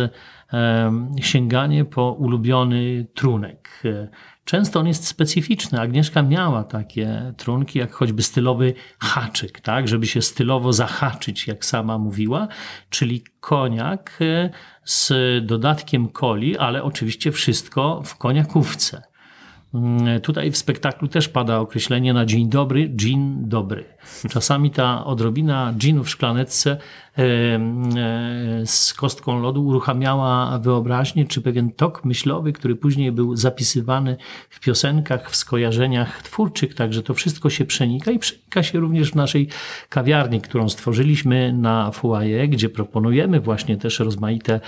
sięganie 1.20 1.84
po 1.84 2.12
ulubiony 2.12 3.06
trunek. 3.14 3.82
Często 4.46 4.80
on 4.80 4.86
jest 4.86 5.06
specyficzny. 5.06 5.80
Agnieszka 5.80 6.22
miała 6.22 6.64
takie 6.64 7.32
trunki, 7.36 7.78
jak 7.78 7.92
choćby 7.92 8.22
stylowy 8.22 8.74
haczyk, 8.98 9.60
tak, 9.60 9.88
żeby 9.88 10.06
się 10.06 10.22
stylowo 10.22 10.72
zahaczyć, 10.72 11.46
jak 11.46 11.64
sama 11.64 11.98
mówiła, 11.98 12.48
czyli 12.90 13.24
koniak 13.40 14.18
e, 14.20 14.50
z 14.84 15.12
dodatkiem 15.46 16.08
coli, 16.12 16.58
ale 16.58 16.82
oczywiście 16.82 17.32
wszystko 17.32 18.02
w 18.04 18.16
koniakówce. 18.16 19.02
Mm, 19.74 20.20
tutaj 20.20 20.50
w 20.50 20.56
spektaklu 20.56 21.08
też 21.08 21.28
pada 21.28 21.58
określenie 21.58 22.12
na 22.12 22.26
dzień 22.26 22.48
dobry, 22.48 22.90
dzień 22.94 23.36
dobry. 23.40 23.84
Czasami 24.30 24.70
ta 24.70 25.04
odrobina 25.04 25.74
ginu 25.76 26.04
w 26.04 26.10
szklaneczce 26.10 26.70
e, 26.70 26.78
z 28.66 28.94
kostką 28.94 29.40
lodu 29.40 29.66
uruchamiała 29.66 30.58
wyobraźnię, 30.58 31.24
czy 31.24 31.42
pewien 31.42 31.70
tok 31.70 32.04
myślowy, 32.04 32.52
który 32.52 32.76
później 32.76 33.12
był 33.12 33.36
zapisywany 33.36 34.16
w 34.50 34.60
piosenkach, 34.60 35.30
w 35.30 35.36
skojarzeniach 35.36 36.22
twórczych, 36.22 36.74
także 36.74 37.02
to 37.02 37.14
wszystko 37.14 37.50
się 37.50 37.64
przenika 37.64 38.10
i 38.10 38.18
przenika 38.18 38.62
się 38.62 38.80
również 38.80 39.10
w 39.10 39.14
naszej 39.14 39.48
kawiarni, 39.88 40.40
którą 40.40 40.68
stworzyliśmy 40.68 41.52
na 41.52 41.90
Foyer, 41.90 42.48
gdzie 42.48 42.68
proponujemy 42.68 43.40
właśnie 43.40 43.76
też 43.76 43.98
rozmaite 43.98 44.60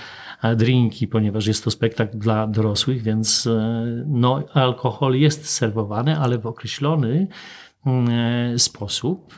drinki, 0.55 1.07
ponieważ 1.07 1.47
jest 1.47 1.63
to 1.63 1.71
spektakl 1.71 2.17
dla 2.17 2.47
dorosłych, 2.47 3.01
więc 3.01 3.47
e, 3.47 3.85
no, 4.07 4.43
alkohol 4.53 5.15
jest 5.15 5.49
serwowany, 5.49 6.19
ale 6.19 6.37
w 6.37 6.47
określony 6.47 7.27
mm, 7.85 8.59
sposób. 8.59 9.35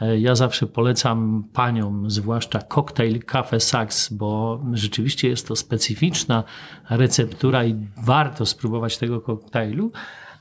E, 0.00 0.18
ja 0.18 0.34
zawsze 0.34 0.66
polecam 0.66 1.44
paniom, 1.52 2.10
zwłaszcza 2.10 2.58
koktajl 2.58 3.22
Cafe 3.22 3.60
Sax, 3.60 4.12
bo 4.12 4.60
rzeczywiście 4.72 5.28
jest 5.28 5.48
to 5.48 5.56
specyficzna 5.56 6.44
receptura 6.90 7.64
i 7.64 7.76
warto 7.96 8.46
spróbować 8.46 8.98
tego 8.98 9.20
koktajlu. 9.20 9.92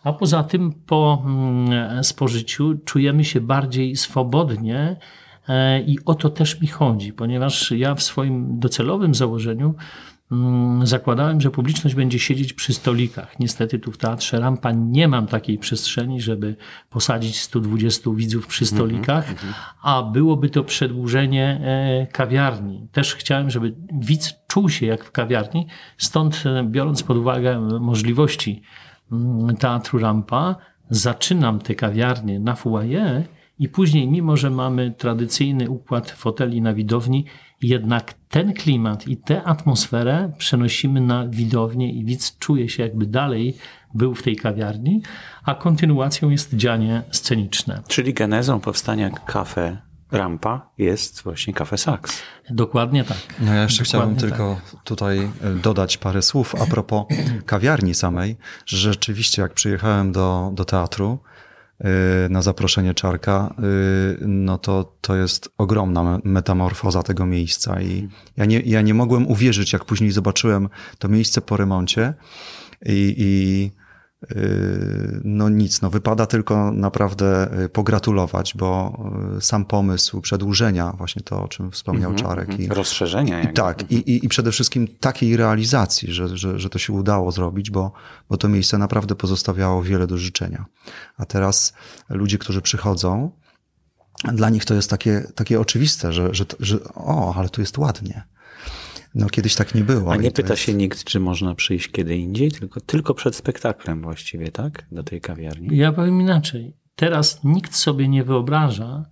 A 0.03 0.13
poza 0.13 0.43
tym 0.43 0.73
po 0.85 1.23
mm, 1.25 2.03
spożyciu 2.03 2.75
czujemy 2.85 3.25
się 3.25 3.41
bardziej 3.41 3.95
swobodnie 3.95 4.97
E, 4.97 4.97
I 5.85 5.97
o 6.05 6.15
to 6.15 6.29
też 6.29 6.61
mi 6.61 6.67
chodzi, 6.67 7.13
ponieważ 7.13 7.71
ja 7.71 7.95
w 7.95 8.03
swoim 8.03 8.59
docelowym 8.59 9.15
założeniu 9.15 9.75
mm, 10.31 10.87
zakładałem, 10.87 11.41
że 11.41 11.51
publiczność 11.51 11.95
będzie 11.95 12.19
siedzieć 12.19 12.53
przy 12.53 12.73
stolikach. 12.73 13.39
Niestety 13.39 13.79
tu 13.79 13.91
w 13.91 13.97
Teatrze 13.97 14.39
Rampa 14.39 14.71
nie 14.71 15.07
mam 15.07 15.27
takiej 15.27 15.57
przestrzeni, 15.57 16.21
żeby 16.21 16.55
posadzić 16.89 17.41
120 17.41 18.09
widzów 18.15 18.47
przy 18.47 18.65
mhm, 18.65 18.77
stolikach, 18.77 19.29
mhm. 19.29 19.53
a 19.81 20.03
byłoby 20.03 20.49
to 20.49 20.63
przedłużenie 20.63 21.61
e, 21.63 22.07
kawiarni. 22.11 22.87
Też 22.91 23.15
chciałem, 23.15 23.49
żeby 23.49 23.75
widz 23.93 24.33
czuł 24.47 24.69
się 24.69 24.85
jak 24.85 25.03
w 25.03 25.11
kawiarni, 25.11 25.67
stąd 25.97 26.43
e, 26.45 26.63
biorąc 26.63 27.03
pod 27.03 27.17
uwagę 27.17 27.59
możliwości 27.79 28.61
mm, 29.11 29.55
Teatru 29.55 29.99
Rampa, 29.99 30.55
zaczynam 30.89 31.59
te 31.59 31.75
kawiarnie 31.75 32.39
na 32.39 32.55
foyer 32.55 33.23
i 33.63 33.69
później, 33.69 34.07
mimo 34.07 34.37
że 34.37 34.49
mamy 34.49 34.93
tradycyjny 34.97 35.69
układ 35.69 36.11
foteli 36.11 36.61
na 36.61 36.73
widowni, 36.73 37.25
jednak 37.61 38.13
ten 38.29 38.53
klimat 38.53 39.07
i 39.07 39.17
tę 39.17 39.43
atmosferę 39.43 40.31
przenosimy 40.37 41.01
na 41.01 41.27
widownię 41.27 41.91
i 41.91 42.05
widz 42.05 42.37
czuje 42.37 42.69
się 42.69 42.83
jakby 42.83 43.05
dalej 43.05 43.57
był 43.93 44.15
w 44.15 44.23
tej 44.23 44.35
kawiarni, 44.35 45.01
a 45.43 45.55
kontynuacją 45.55 46.29
jest 46.29 46.55
dzianie 46.55 47.01
sceniczne. 47.11 47.81
Czyli 47.87 48.13
genezą 48.13 48.59
powstania 48.59 49.09
kafe 49.09 49.77
Rampa 50.11 50.69
jest 50.77 51.21
właśnie 51.21 51.53
kafe 51.53 51.77
Saks. 51.77 52.21
Dokładnie 52.49 53.03
tak. 53.03 53.17
No 53.39 53.53
ja 53.53 53.63
jeszcze 53.63 53.83
Dokładnie 53.83 54.15
chciałbym 54.15 54.29
tylko 54.29 54.61
tak. 54.71 54.83
tutaj 54.83 55.19
e, 55.19 55.29
dodać 55.61 55.97
parę 55.97 56.21
słów 56.21 56.55
a 56.61 56.65
propos 56.65 57.05
kawiarni 57.45 57.93
samej, 57.93 58.37
że 58.65 58.77
rzeczywiście 58.77 59.41
jak 59.41 59.53
przyjechałem 59.53 60.11
do, 60.11 60.51
do 60.53 60.65
teatru, 60.65 61.19
na 62.29 62.41
zaproszenie 62.41 62.93
Czarka, 62.93 63.55
y, 63.59 64.17
no 64.27 64.57
to, 64.57 64.95
to 65.01 65.15
jest 65.15 65.49
ogromna 65.57 66.19
metamorfoza 66.23 67.03
tego 67.03 67.25
miejsca 67.25 67.81
i 67.81 68.07
ja 68.37 68.45
nie, 68.45 68.59
ja 68.59 68.81
nie 68.81 68.93
mogłem 68.93 69.27
uwierzyć, 69.27 69.73
jak 69.73 69.85
później 69.85 70.11
zobaczyłem 70.11 70.69
to 70.99 71.07
miejsce 71.07 71.41
po 71.41 71.57
remoncie 71.57 72.13
i, 72.85 73.15
i 73.17 73.71
no 75.23 75.49
nic, 75.49 75.81
no 75.81 75.89
wypada 75.89 76.25
tylko 76.25 76.71
naprawdę 76.71 77.49
yy, 77.59 77.69
pogratulować, 77.69 78.53
bo 78.55 78.99
yy, 79.33 79.41
sam 79.41 79.65
pomysł 79.65 80.21
przedłużenia, 80.21 80.93
właśnie 80.97 81.21
to, 81.21 81.43
o 81.43 81.47
czym 81.47 81.71
wspomniał 81.71 82.11
mm 82.11 82.21
-hmm, 82.21 82.27
Czarek. 82.27 82.59
I, 82.59 82.67
rozszerzenia. 82.67 83.41
I, 83.41 83.53
tak, 83.53 83.91
i, 83.91 83.95
i, 83.95 84.25
i 84.25 84.29
przede 84.29 84.51
wszystkim 84.51 84.87
takiej 84.99 85.37
realizacji, 85.37 86.13
że, 86.13 86.37
że, 86.37 86.59
że 86.59 86.69
to 86.69 86.79
się 86.79 86.93
udało 86.93 87.31
zrobić, 87.31 87.71
bo, 87.71 87.91
bo 88.29 88.37
to 88.37 88.49
miejsce 88.49 88.77
naprawdę 88.77 89.15
pozostawiało 89.15 89.83
wiele 89.83 90.07
do 90.07 90.17
życzenia. 90.17 90.65
A 91.17 91.25
teraz 91.25 91.73
ludzie, 92.09 92.37
którzy 92.37 92.61
przychodzą, 92.61 93.31
dla 94.23 94.49
nich 94.49 94.65
to 94.65 94.73
jest 94.73 94.89
takie, 94.89 95.23
takie 95.35 95.59
oczywiste, 95.59 96.13
że, 96.13 96.33
że, 96.33 96.45
że 96.59 96.77
o, 96.95 97.35
ale 97.35 97.49
tu 97.49 97.61
jest 97.61 97.77
ładnie. 97.77 98.23
No 99.15 99.29
kiedyś 99.29 99.55
tak 99.55 99.75
nie 99.75 99.83
było. 99.83 100.11
A 100.11 100.15
nie 100.15 100.31
pyta 100.31 100.53
jest... 100.53 100.63
się 100.63 100.73
nikt, 100.73 101.03
czy 101.03 101.19
można 101.19 101.55
przyjść 101.55 101.87
kiedy 101.91 102.17
indziej, 102.17 102.51
tylko, 102.51 102.81
tylko 102.81 103.13
przed 103.13 103.35
spektaklem 103.35 104.01
właściwie, 104.01 104.51
tak? 104.51 104.85
Do 104.91 105.03
tej 105.03 105.21
kawiarni. 105.21 105.77
Ja 105.77 105.91
powiem 105.91 106.21
inaczej. 106.21 106.77
Teraz 106.95 107.43
nikt 107.43 107.75
sobie 107.75 108.07
nie 108.07 108.23
wyobraża, 108.23 109.05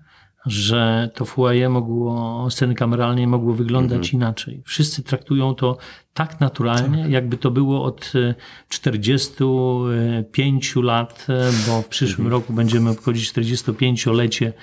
że 0.46 1.10
to 1.14 1.26
foyer 1.26 1.70
mogło, 1.70 2.48
sceny 2.50 2.76
kameralnej 2.76 3.28
mogło 3.28 3.54
wyglądać 3.54 3.98
mhm. 3.98 4.14
inaczej. 4.14 4.62
Wszyscy 4.66 5.04
traktują 5.04 5.56
to 5.56 5.78
tak 6.14 6.40
naturalnie, 6.40 7.04
tak. 7.04 7.12
jakby 7.12 7.38
to 7.38 7.52
było 7.52 7.84
od 7.84 8.12
45 8.70 10.78
e, 10.78 10.82
lat, 10.82 11.26
e, 11.30 11.52
bo 11.68 11.82
w 11.82 11.88
przyszłym 11.88 12.28
mhm. 12.28 12.42
roku 12.42 12.54
będziemy 12.54 12.90
obchodzić 12.90 13.32
45-lecie 13.32 14.54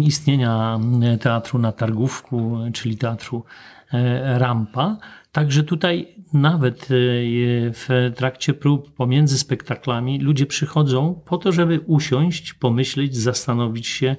istnienia 0.00 0.80
teatru 1.20 1.58
na 1.58 1.72
Targówku, 1.72 2.58
czyli 2.72 2.96
teatru 2.96 3.44
E, 3.92 4.38
rampa. 4.38 4.96
Także 5.32 5.64
tutaj 5.64 6.08
nawet 6.32 6.82
e, 6.82 6.86
w 7.72 8.12
trakcie 8.16 8.54
prób 8.54 8.94
pomiędzy 8.94 9.38
spektaklami 9.38 10.20
ludzie 10.20 10.46
przychodzą 10.46 11.20
po 11.24 11.38
to, 11.38 11.52
żeby 11.52 11.80
usiąść, 11.80 12.54
pomyśleć, 12.54 13.16
zastanowić 13.16 13.86
się, 13.86 14.16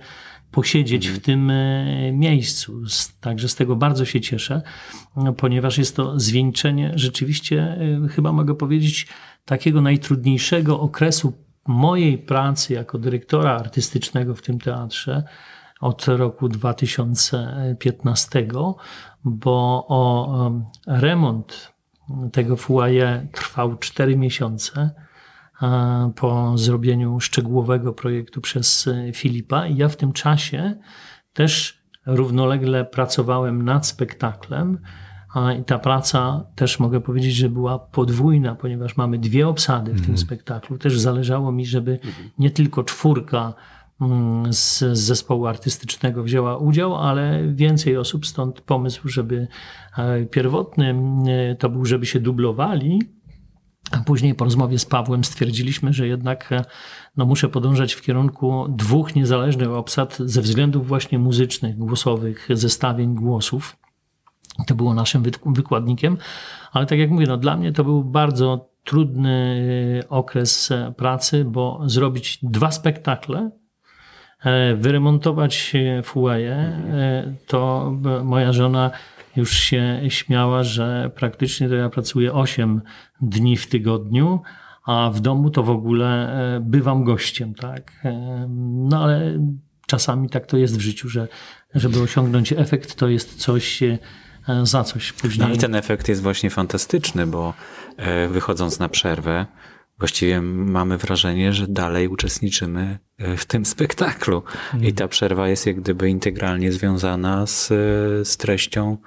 posiedzieć 0.51 1.07
w 1.07 1.19
tym 1.19 1.49
e, 1.49 2.11
miejscu. 2.11 2.81
Także 3.21 3.49
z 3.49 3.55
tego 3.55 3.75
bardzo 3.75 4.05
się 4.05 4.21
cieszę, 4.21 4.61
ponieważ 5.37 5.77
jest 5.77 5.95
to 5.95 6.19
zwieńczenie 6.19 6.91
rzeczywiście, 6.95 7.77
chyba 8.09 8.31
mogę 8.31 8.55
powiedzieć, 8.55 9.07
takiego 9.45 9.81
najtrudniejszego 9.81 10.79
okresu 10.79 11.33
mojej 11.67 12.17
pracy 12.17 12.73
jako 12.73 12.97
dyrektora 12.97 13.55
artystycznego 13.55 14.35
w 14.35 14.41
tym 14.41 14.59
teatrze 14.59 15.23
od 15.81 16.07
roku 16.07 16.49
2015, 16.49 18.47
bo 19.23 19.85
o 19.87 20.51
remont 20.87 21.73
tego 22.31 22.57
foyer 22.57 23.27
trwał 23.31 23.77
4 23.77 24.17
miesiące 24.17 24.91
po 26.15 26.57
zrobieniu 26.57 27.19
szczegółowego 27.19 27.93
projektu 27.93 28.41
przez 28.41 28.87
e, 28.87 29.13
Filipa 29.13 29.67
i 29.67 29.77
ja 29.77 29.89
w 29.89 29.97
tym 29.97 30.13
czasie 30.13 30.75
też 31.33 31.81
równolegle 32.05 32.85
pracowałem 32.85 33.61
nad 33.61 33.87
spektaklem, 33.87 34.79
i 35.59 35.63
ta 35.63 35.79
praca 35.79 36.45
też 36.55 36.79
mogę 36.79 37.01
powiedzieć, 37.01 37.35
że 37.35 37.49
była 37.49 37.79
podwójna, 37.79 38.55
ponieważ 38.55 38.97
mamy 38.97 39.17
dwie 39.17 39.47
obsady 39.47 39.91
w 39.91 39.95
tym 39.95 39.99
mhm. 39.99 40.17
spektaklu. 40.17 40.77
Też 40.77 40.99
zależało 40.99 41.51
mi, 41.51 41.65
żeby 41.65 41.91
mhm. 41.91 42.29
nie 42.37 42.51
tylko 42.51 42.83
czwórka 42.83 43.53
Mm, 44.01 44.53
z, 44.53 44.83
zespołu 44.97 45.47
artystycznego 45.47 46.23
wzięła 46.23 46.57
udział, 46.57 46.95
ale 46.95 47.47
więcej 47.53 47.97
osób, 47.97 48.25
stąd 48.25 48.61
pomysł, 48.61 49.09
żeby 49.09 49.47
e, 49.97 50.25
pierwotny 50.25 50.95
e, 51.27 51.55
to 51.55 51.69
był, 51.69 51.85
żeby 51.85 52.05
się 52.05 52.19
dublowali, 52.19 53.01
później 54.05 54.35
po 54.35 54.45
rozmowie 54.45 54.79
z 54.79 54.85
Pawłem 54.85 55.23
stwierdziliśmy, 55.23 55.93
że 55.93 56.07
jednak 56.07 56.51
e, 56.51 56.65
no, 57.17 57.25
muszę 57.25 57.49
podążać 57.49 57.93
w 57.93 58.01
kierunku 58.01 58.65
dwóch 58.69 59.15
niezależnych 59.15 59.69
obsad 59.69 60.17
ze 60.17 60.41
względów 60.41 60.87
właśnie 60.87 61.19
muzycznych, 61.19 61.77
głosowych, 61.77 62.47
zestawień 62.49 63.15
głosów. 63.15 63.77
To 64.67 64.75
było 64.75 64.93
naszym 64.93 65.23
wykładnikiem, 65.45 66.17
ale 66.71 66.85
tak 66.85 66.99
jak 66.99 67.09
mówię, 67.09 67.25
no, 67.27 67.37
dla 67.37 67.57
mnie 67.57 67.71
to 67.71 67.83
był 67.83 68.03
bardzo 68.03 68.69
trudny 68.83 70.03
okres 70.09 70.69
pracy, 70.97 71.45
bo 71.45 71.81
zrobić 71.85 72.39
dwa 72.43 72.71
spektakle 72.71 73.51
E, 74.45 74.75
wyremontować 74.75 75.73
e, 75.75 76.03
to 77.47 77.91
moja 78.23 78.53
żona 78.53 78.91
już 79.35 79.51
się 79.51 80.01
śmiała, 80.09 80.63
że 80.63 81.11
praktycznie 81.15 81.69
to 81.69 81.75
ja 81.75 81.89
pracuję 81.89 82.33
8 82.33 82.81
dni 83.21 83.57
w 83.57 83.67
tygodniu, 83.67 84.41
a 84.85 85.11
w 85.13 85.19
domu 85.19 85.49
to 85.49 85.63
w 85.63 85.69
ogóle 85.69 86.37
bywam 86.61 87.03
gościem, 87.03 87.53
tak? 87.53 87.91
No 88.59 89.03
ale 89.03 89.39
czasami 89.87 90.29
tak 90.29 90.45
to 90.45 90.57
jest 90.57 90.77
w 90.77 90.81
życiu, 90.81 91.09
że 91.09 91.27
żeby 91.75 92.01
osiągnąć 92.01 92.53
efekt, 92.53 92.95
to 92.95 93.07
jest 93.07 93.35
coś 93.35 93.83
za 94.63 94.83
coś 94.83 95.11
później. 95.11 95.47
No 95.47 95.53
i 95.53 95.57
ten 95.57 95.75
efekt 95.75 96.09
jest 96.09 96.21
właśnie 96.21 96.49
fantastyczny, 96.49 97.27
bo 97.27 97.53
wychodząc 98.29 98.79
na 98.79 98.89
przerwę, 98.89 99.45
właściwie 100.01 100.41
mamy 100.41 100.97
wrażenie, 100.97 101.53
że 101.53 101.67
dalej 101.67 102.07
uczestniczymy 102.07 102.99
e, 103.17 103.37
w 103.37 103.45
tym 103.45 103.65
spektaklu. 103.65 104.43
Mm. 104.73 104.85
I 104.85 104.93
ta 104.93 105.07
przerwa 105.07 105.47
jest 105.47 105.65
jak 105.65 105.81
gdyby 105.81 106.09
integralnie 106.09 106.71
związana 106.71 107.47
z, 107.47 107.71
e, 107.71 107.75
z 108.25 108.37
treścią 108.37 108.97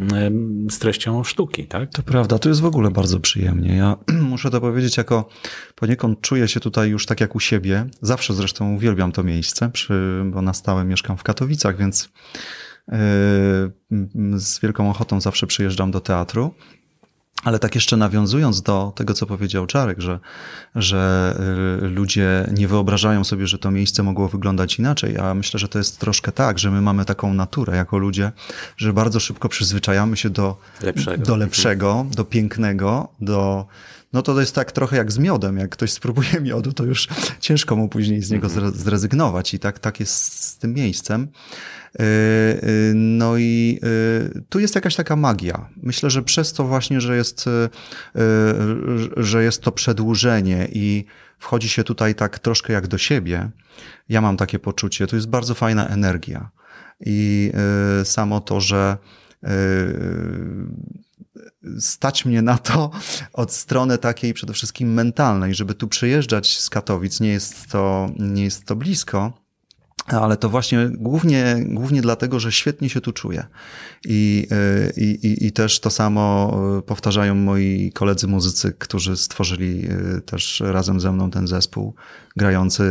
e, 0.00 0.30
z 0.70 0.78
treścią 0.78 1.24
sztuki, 1.24 1.66
tak? 1.66 1.90
To 1.90 2.02
prawda, 2.02 2.38
to 2.38 2.48
jest 2.48 2.60
w 2.60 2.64
ogóle 2.64 2.90
bardzo 2.90 3.20
przyjemnie. 3.20 3.76
Ja 3.76 3.96
muszę 4.30 4.50
to 4.50 4.60
powiedzieć, 4.60 4.96
jako 4.96 5.28
poniekąd 5.74 6.20
czuję 6.20 6.48
się 6.48 6.60
tutaj 6.60 6.90
już 6.90 7.06
tak 7.06 7.20
jak 7.20 7.34
u 7.34 7.40
siebie. 7.40 7.86
Zawsze 8.02 8.34
zresztą 8.34 8.74
uwielbiam 8.74 9.12
to 9.12 9.22
miejsce, 9.22 9.70
przy, 9.70 10.22
bo 10.26 10.42
na 10.42 10.52
stałe 10.52 10.84
mieszkam 10.84 11.16
w 11.16 11.22
Katowicach, 11.22 11.76
więc 11.76 12.08
z 14.36 14.60
wielką 14.60 14.90
ochotą 14.90 15.20
zawsze 15.20 15.46
przyjeżdżam 15.46 15.90
do 15.90 16.00
teatru. 16.00 16.54
Ale 17.44 17.58
tak 17.58 17.74
jeszcze 17.74 17.96
nawiązując 17.96 18.62
do 18.62 18.92
tego, 18.94 19.14
co 19.14 19.26
powiedział 19.26 19.66
Czarek, 19.66 20.00
że, 20.00 20.20
że 20.74 21.34
y, 21.82 21.88
ludzie 21.88 22.50
nie 22.54 22.68
wyobrażają 22.68 23.24
sobie, 23.24 23.46
że 23.46 23.58
to 23.58 23.70
miejsce 23.70 24.02
mogło 24.02 24.28
wyglądać 24.28 24.78
inaczej, 24.78 25.18
a 25.18 25.34
myślę, 25.34 25.60
że 25.60 25.68
to 25.68 25.78
jest 25.78 25.98
troszkę 25.98 26.32
tak, 26.32 26.58
że 26.58 26.70
my 26.70 26.80
mamy 26.80 27.04
taką 27.04 27.34
naturę 27.34 27.76
jako 27.76 27.98
ludzie, 27.98 28.32
że 28.76 28.92
bardzo 28.92 29.20
szybko 29.20 29.48
przyzwyczajamy 29.48 30.16
się 30.16 30.30
do 30.30 30.56
lepszego, 30.82 31.24
do, 31.24 31.36
lepszego, 31.36 32.06
do 32.10 32.24
pięknego, 32.24 33.08
do, 33.20 33.66
no 34.12 34.22
to 34.22 34.40
jest 34.40 34.54
tak 34.54 34.72
trochę 34.72 34.96
jak 34.96 35.12
z 35.12 35.18
miodem. 35.18 35.58
Jak 35.58 35.70
ktoś 35.70 35.92
spróbuje 35.92 36.40
miodu, 36.42 36.72
to 36.72 36.84
już 36.84 37.08
ciężko 37.40 37.76
mu 37.76 37.88
później 37.88 38.22
z 38.22 38.30
niego 38.30 38.46
mhm. 38.46 38.72
zrezygnować. 38.74 39.54
I 39.54 39.58
tak, 39.58 39.78
tak 39.78 40.00
jest 40.00 40.47
z 40.58 40.60
tym 40.60 40.74
miejscem. 40.74 41.28
E, 41.94 42.02
e, 42.02 42.66
no 42.94 43.36
i 43.36 43.80
e, 43.82 44.40
tu 44.48 44.60
jest 44.60 44.74
jakaś 44.74 44.96
taka 44.96 45.16
magia. 45.16 45.68
Myślę, 45.82 46.10
że 46.10 46.22
przez 46.22 46.52
to 46.52 46.64
właśnie, 46.64 47.00
że 47.00 47.16
jest, 47.16 47.44
że 49.16 49.44
jest 49.44 49.62
to 49.62 49.72
przedłużenie 49.72 50.68
i 50.72 51.04
wchodzi 51.38 51.68
się 51.68 51.84
tutaj 51.84 52.14
tak 52.14 52.38
troszkę 52.38 52.72
jak 52.72 52.86
do 52.86 52.98
siebie, 52.98 53.50
ja 54.08 54.20
mam 54.20 54.36
takie 54.36 54.58
poczucie, 54.58 55.06
tu 55.06 55.16
jest 55.16 55.28
bardzo 55.28 55.54
fajna 55.54 55.88
energia. 55.88 56.50
I 57.00 57.52
samo 58.04 58.40
to, 58.40 58.60
że 58.60 58.96
stać 61.78 62.24
mnie 62.24 62.42
na 62.42 62.58
to 62.58 62.90
od 63.32 63.52
strony 63.52 63.98
takiej 63.98 64.34
przede 64.34 64.52
wszystkim 64.52 64.94
mentalnej, 64.94 65.54
żeby 65.54 65.74
tu 65.74 65.88
przyjeżdżać 65.88 66.58
z 66.58 66.70
Katowic, 66.70 67.20
nie 67.20 67.28
jest 67.28 67.68
to, 67.70 68.10
nie 68.18 68.44
jest 68.44 68.64
to 68.64 68.76
blisko, 68.76 69.32
ale 70.10 70.36
to 70.36 70.48
właśnie 70.48 70.90
głównie, 70.94 71.56
głównie 71.66 72.02
dlatego, 72.02 72.40
że 72.40 72.52
świetnie 72.52 72.88
się 72.90 73.00
tu 73.00 73.12
czuję. 73.12 73.46
I, 74.04 74.48
i, 74.96 75.26
i, 75.26 75.46
I 75.46 75.52
też 75.52 75.80
to 75.80 75.90
samo 75.90 76.56
powtarzają 76.86 77.34
moi 77.34 77.92
koledzy 77.94 78.26
muzycy, 78.26 78.72
którzy 78.78 79.16
stworzyli 79.16 79.88
y, 80.16 80.20
też 80.20 80.62
razem 80.66 81.00
ze 81.00 81.12
mną 81.12 81.30
ten 81.30 81.46
zespół, 81.46 81.94
grający 82.36 82.82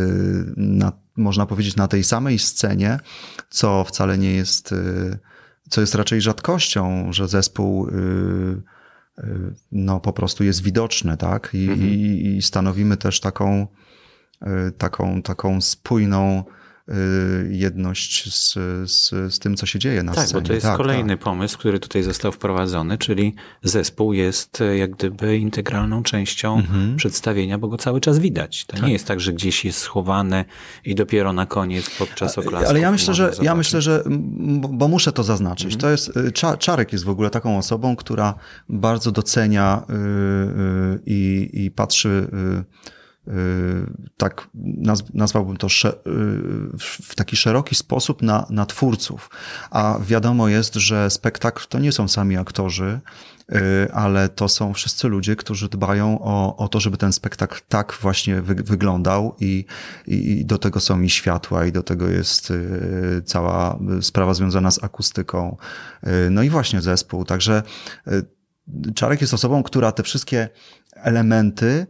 na, 0.56 0.92
można 1.16 1.46
powiedzieć, 1.46 1.76
na 1.76 1.88
tej 1.88 2.04
samej 2.04 2.38
scenie, 2.38 3.00
co 3.50 3.84
wcale 3.84 4.18
nie 4.18 4.32
jest 4.32 4.72
y, 4.72 5.18
co 5.70 5.80
jest 5.80 5.94
raczej 5.94 6.20
rzadkością, 6.20 7.12
że 7.12 7.28
zespół 7.28 7.88
y, 7.88 7.92
y, 9.18 9.54
no, 9.72 10.00
po 10.00 10.12
prostu 10.12 10.44
jest 10.44 10.62
widoczny, 10.62 11.16
tak? 11.16 11.50
I, 11.52 11.68
mhm. 11.68 11.88
i, 11.88 12.36
i 12.36 12.42
stanowimy 12.42 12.96
też 12.96 13.20
taką, 13.20 13.66
y, 14.42 14.72
taką, 14.72 15.22
taką 15.22 15.60
spójną 15.60 16.44
Y, 16.44 16.57
jedność 17.50 18.34
z, 18.34 18.54
z, 18.90 19.10
z 19.34 19.38
tym, 19.38 19.56
co 19.56 19.66
się 19.66 19.78
dzieje 19.78 20.02
na 20.02 20.14
tak, 20.14 20.24
scenie. 20.24 20.42
Bo 20.42 20.46
to 20.46 20.52
jest 20.52 20.66
tak, 20.66 20.76
kolejny 20.76 21.14
tak. 21.14 21.24
pomysł, 21.24 21.58
który 21.58 21.80
tutaj 21.80 22.02
został 22.02 22.32
wprowadzony, 22.32 22.98
czyli 22.98 23.34
zespół 23.62 24.12
jest 24.12 24.60
e, 24.60 24.78
jak 24.78 24.90
gdyby 24.90 25.38
integralną 25.38 26.02
częścią 26.02 26.58
mhm. 26.58 26.96
przedstawienia, 26.96 27.58
bo 27.58 27.68
go 27.68 27.76
cały 27.76 28.00
czas 28.00 28.18
widać. 28.18 28.64
To 28.66 28.76
tak. 28.76 28.86
nie 28.86 28.92
jest 28.92 29.06
tak, 29.06 29.20
że 29.20 29.32
gdzieś 29.32 29.64
jest 29.64 29.78
schowane 29.78 30.44
i 30.84 30.94
dopiero 30.94 31.32
na 31.32 31.46
koniec 31.46 31.90
podczas 31.98 32.38
oklasków. 32.38 32.70
Ale 32.70 32.80
ja 32.80 32.90
myślę, 32.90 33.14
że, 33.14 33.32
ja 33.42 33.54
myślę, 33.54 33.82
że 33.82 34.04
bo 34.70 34.88
muszę 34.88 35.12
to 35.12 35.22
zaznaczyć. 35.22 35.74
Mhm. 35.74 35.80
To 35.80 35.90
jest, 35.90 36.16
y, 36.16 36.58
Czarek 36.58 36.92
jest 36.92 37.04
w 37.04 37.08
ogóle 37.08 37.30
taką 37.30 37.58
osobą, 37.58 37.96
która 37.96 38.34
bardzo 38.68 39.12
docenia 39.12 39.82
i, 41.06 41.50
i 41.52 41.70
patrzy 41.70 42.28
Y, 42.32 42.64
tak 44.16 44.48
nazwałbym 45.14 45.56
to 45.56 45.66
y, 45.66 45.70
w 46.78 47.14
taki 47.14 47.36
szeroki 47.36 47.74
sposób 47.74 48.22
na, 48.22 48.46
na 48.50 48.66
twórców. 48.66 49.30
A 49.70 49.98
wiadomo 50.06 50.48
jest, 50.48 50.74
że 50.74 51.10
spektakl 51.10 51.66
to 51.68 51.78
nie 51.78 51.92
są 51.92 52.08
sami 52.08 52.36
aktorzy, 52.36 53.00
y, 53.52 53.92
ale 53.92 54.28
to 54.28 54.48
są 54.48 54.74
wszyscy 54.74 55.08
ludzie, 55.08 55.36
którzy 55.36 55.68
dbają 55.68 56.18
o, 56.22 56.56
o 56.56 56.68
to, 56.68 56.80
żeby 56.80 56.96
ten 56.96 57.12
spektakl 57.12 57.60
tak 57.68 57.98
właśnie 58.00 58.42
wy, 58.42 58.54
wyglądał 58.54 59.36
i, 59.40 59.64
i 60.06 60.44
do 60.44 60.58
tego 60.58 60.80
są 60.80 61.00
i 61.00 61.10
światła, 61.10 61.66
i 61.66 61.72
do 61.72 61.82
tego 61.82 62.08
jest 62.08 62.52
cała 63.24 63.78
sprawa 64.00 64.34
związana 64.34 64.70
z 64.70 64.84
akustyką. 64.84 65.56
No 66.30 66.42
i 66.42 66.50
właśnie 66.50 66.80
zespół. 66.80 67.24
Także 67.24 67.62
Czarek 68.94 69.20
jest 69.20 69.34
osobą, 69.34 69.62
która 69.62 69.92
te 69.92 70.02
wszystkie 70.02 70.48
elementy 70.94 71.86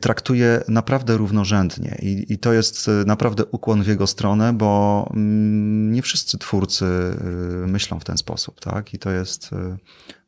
traktuje 0.00 0.64
naprawdę 0.68 1.16
równorzędnie 1.16 1.98
i, 2.02 2.32
i 2.32 2.38
to 2.38 2.52
jest 2.52 2.88
y, 2.88 2.90
naprawdę 3.06 3.44
ukłon 3.44 3.82
w 3.82 3.86
jego 3.86 4.06
stronę, 4.06 4.52
bo 4.52 5.10
mm, 5.14 5.92
nie 5.92 6.02
wszyscy 6.02 6.38
twórcy 6.38 6.84
y, 6.84 7.66
myślą 7.66 8.00
w 8.00 8.04
ten 8.04 8.16
sposób, 8.16 8.60
tak? 8.60 8.94
I 8.94 8.98
to 8.98 9.10
jest, 9.10 9.50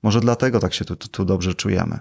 może 0.03 0.21
dlatego 0.21 0.61
tak 0.61 0.75
się 0.75 0.85
tu, 0.85 0.97
tu 0.97 1.25
dobrze 1.25 1.55
czujemy. 1.55 1.99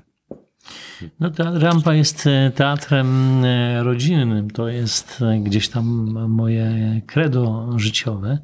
No 1.19 1.31
ta 1.31 1.59
rampa 1.59 1.93
jest 1.93 2.29
teatrem 2.55 3.41
rodzinnym, 3.81 4.49
to 4.49 4.67
jest 4.67 5.19
gdzieś 5.41 5.69
tam 5.69 5.85
moje 6.29 7.01
credo 7.07 7.69
życiowe. 7.75 8.39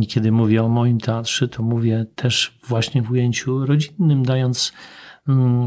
I 0.00 0.06
kiedy 0.06 0.32
mówię 0.32 0.62
o 0.64 0.68
moim 0.68 1.00
teatrze, 1.00 1.48
to 1.48 1.62
mówię 1.62 2.06
też 2.14 2.58
właśnie 2.68 3.02
w 3.02 3.10
ujęciu 3.10 3.66
rodzinnym, 3.66 4.24
dając 4.24 4.72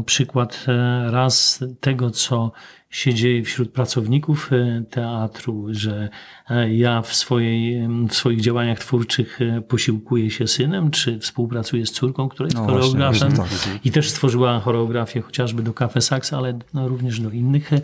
przykład 0.06 0.64
e, 0.68 1.10
raz 1.10 1.64
tego, 1.80 2.10
co 2.10 2.52
się 2.90 3.14
dzieje 3.14 3.42
wśród 3.44 3.72
pracowników 3.72 4.50
e, 4.52 4.82
teatru, 4.90 5.66
że 5.70 6.08
e, 6.50 6.74
ja 6.74 7.02
w, 7.02 7.14
swojej, 7.14 7.88
w 8.08 8.14
swoich 8.14 8.40
działaniach 8.40 8.78
twórczych 8.78 9.38
posiłkuję 9.68 10.30
się 10.30 10.48
synem, 10.48 10.90
czy 10.90 11.18
współpracuję 11.18 11.86
z 11.86 11.92
córką, 11.92 12.28
która 12.28 12.46
jest 12.46 12.56
no 12.56 12.66
choreografem 12.66 13.30
właśnie, 13.30 13.72
tak. 13.72 13.86
i 13.86 13.90
też 13.90 14.10
stworzyła 14.10 14.60
choreografię 14.60 15.20
chociażby 15.20 15.62
do 15.62 15.74
Cafe 15.74 16.00
Sax, 16.00 16.32
ale 16.32 16.58
no 16.74 16.88
również 16.88 17.20
do 17.20 17.30
innych 17.30 17.70
mm, 17.72 17.82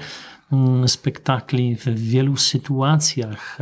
spektakli. 0.87 1.77
W 1.77 1.85
wielu 1.85 2.37
sytuacjach 2.37 3.59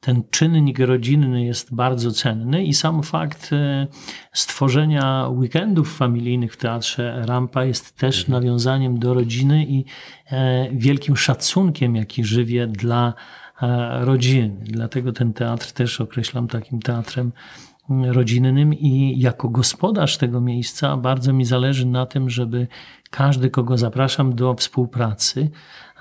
ten 0.00 0.22
czynnik 0.30 0.78
rodzinny 0.78 1.44
jest 1.44 1.74
bardzo 1.74 2.10
cenny 2.10 2.64
i 2.64 2.74
sam 2.74 3.02
fakt 3.02 3.52
e, 3.52 3.86
stworzenia 4.32 5.28
weekendów 5.28 5.96
familijnych 5.96 6.52
w 6.52 6.56
teatrze 6.56 7.22
Rampa 7.26 7.64
jest 7.64 7.96
też 7.96 8.20
mhm. 8.20 8.42
nawiązaniem 8.42 8.98
do 8.98 9.14
rodziny 9.14 9.64
i 9.64 9.84
e, 10.30 10.68
wielkim 10.72 11.16
szacunkiem, 11.16 11.96
jaki 11.96 12.24
żywię 12.24 12.66
dla 12.66 13.14
e, 13.62 14.04
rodziny. 14.04 14.56
Dlatego 14.62 15.12
ten 15.12 15.32
teatr 15.32 15.72
też 15.72 16.00
określam 16.00 16.48
takim 16.48 16.80
teatrem 16.80 17.32
mm, 17.32 17.67
rodzinnym 17.88 18.74
i 18.74 19.20
jako 19.20 19.48
gospodarz 19.48 20.18
tego 20.18 20.40
miejsca 20.40 20.96
bardzo 20.96 21.32
mi 21.32 21.44
zależy 21.44 21.86
na 21.86 22.06
tym, 22.06 22.30
żeby 22.30 22.66
każdy, 23.10 23.50
kogo 23.50 23.78
zapraszam 23.78 24.34
do 24.34 24.54
współpracy, 24.54 25.50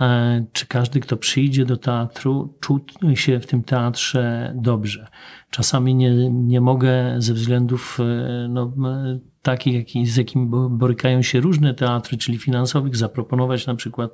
E, 0.01 0.45
czy 0.53 0.67
każdy, 0.67 0.99
kto 0.99 1.17
przyjdzie 1.17 1.65
do 1.65 1.77
teatru, 1.77 2.53
czuł 2.59 2.79
się 3.13 3.39
w 3.39 3.47
tym 3.47 3.63
teatrze 3.63 4.53
dobrze. 4.55 5.07
Czasami 5.49 5.95
nie, 5.95 6.29
nie 6.29 6.61
mogę 6.61 7.15
ze 7.17 7.33
względów 7.33 7.99
e, 7.99 8.47
no, 8.47 8.73
takich, 9.41 10.07
z 10.07 10.15
jakimi 10.15 10.49
borykają 10.69 11.21
się 11.21 11.39
różne 11.39 11.73
teatry, 11.73 12.17
czyli 12.17 12.37
finansowych, 12.37 12.95
zaproponować 12.95 13.67
na 13.67 13.75
przykład 13.75 14.11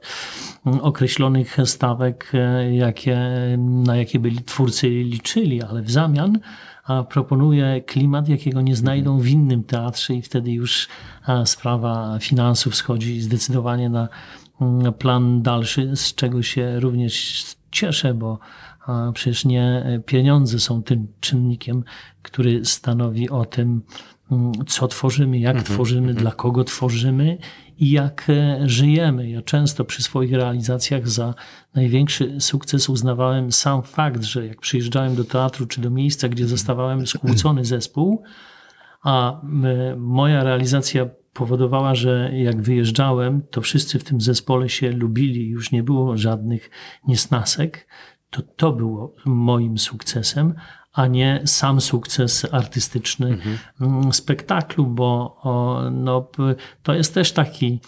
określonych 0.82 1.58
stawek, 1.66 2.32
e, 2.34 2.76
jakie, 2.76 3.18
na 3.58 3.98
jakie 3.98 4.20
byli 4.20 4.44
twórcy 4.44 4.90
liczyli, 4.90 5.62
ale 5.62 5.82
w 5.82 5.92
zamian 5.92 6.40
a 6.84 7.04
proponuje 7.04 7.82
klimat, 7.82 8.30
jakiego 8.30 8.62
nie 8.62 8.76
znajdą 8.76 9.20
w 9.20 9.28
innym 9.28 9.64
teatrze 9.64 10.14
i 10.14 10.22
wtedy 10.22 10.52
już 10.52 10.88
sprawa 11.46 12.18
finansów 12.20 12.76
schodzi 12.76 13.22
zdecydowanie 13.22 13.90
na 13.90 14.10
plan 14.98 15.42
dalszy, 15.42 15.96
z 15.96 16.16
czego 16.16 16.44
się 16.44 16.80
również 16.80 17.46
cieszę, 17.72 18.14
bo 18.14 18.40
przecież 19.14 19.46
nie 19.46 19.86
pieniądze 20.06 20.60
są 20.60 20.84
tym 20.84 21.08
czynnikiem, 21.20 21.84
który 22.22 22.66
stanowi 22.66 23.30
o 23.30 23.46
tym, 23.46 23.70
mm, 23.70 23.84
co 24.68 24.88
tworzymy, 24.88 25.40
jak 25.40 25.56
mhm. 25.56 25.74
tworzymy, 25.74 26.08
mhm. 26.08 26.18
dla 26.18 26.32
kogo 26.32 26.64
tworzymy 26.64 27.38
i 27.78 27.92
jak 27.92 28.26
e, 28.30 28.60
żyjemy. 28.66 29.30
Ja 29.30 29.42
często 29.42 29.86
przy 29.86 30.04
swoich 30.04 30.34
realizacjach 30.34 31.10
za 31.10 31.34
największy 31.76 32.42
sukces 32.42 32.90
uznawałem 32.90 33.52
sam 33.52 33.84
fakt, 33.84 34.24
że 34.24 34.48
jak 34.48 34.62
przyjeżdżałem 34.62 35.16
do 35.16 35.24
teatru 35.24 35.66
czy 35.66 35.82
do 35.82 35.90
miejsca, 35.90 36.30
gdzie 36.30 36.48
zostawałem 36.48 37.08
skłócony 37.08 37.66
zespół, 37.66 38.24
a 39.04 39.42
moja 39.98 40.44
realizacja 40.44 41.06
powodowała, 41.34 41.96
że 41.96 42.32
jak 42.34 42.62
wyjeżdżałem, 42.62 43.42
to 43.52 43.62
wszyscy 43.62 44.00
w 44.00 44.04
tym 44.04 44.22
zespole 44.22 44.70
się 44.70 44.92
lubili, 44.92 45.50
już 45.50 45.72
nie 45.72 45.84
było 45.84 46.18
żadnych 46.18 46.70
niesnasek, 47.08 47.88
to 48.34 48.42
to 48.42 48.72
było 48.72 49.16
moim 49.26 49.78
sukcesem, 49.78 50.54
a 50.94 51.08
nie 51.08 51.42
sam 51.46 51.82
sukces 51.82 52.48
artystyczny 52.52 53.28
mhm. 53.28 54.14
Spektaklu, 54.14 54.86
bo 54.86 55.42
no, 55.92 56.30
to 56.84 56.94
jest 56.94 57.14
też 57.14 57.32
taki, 57.32 57.80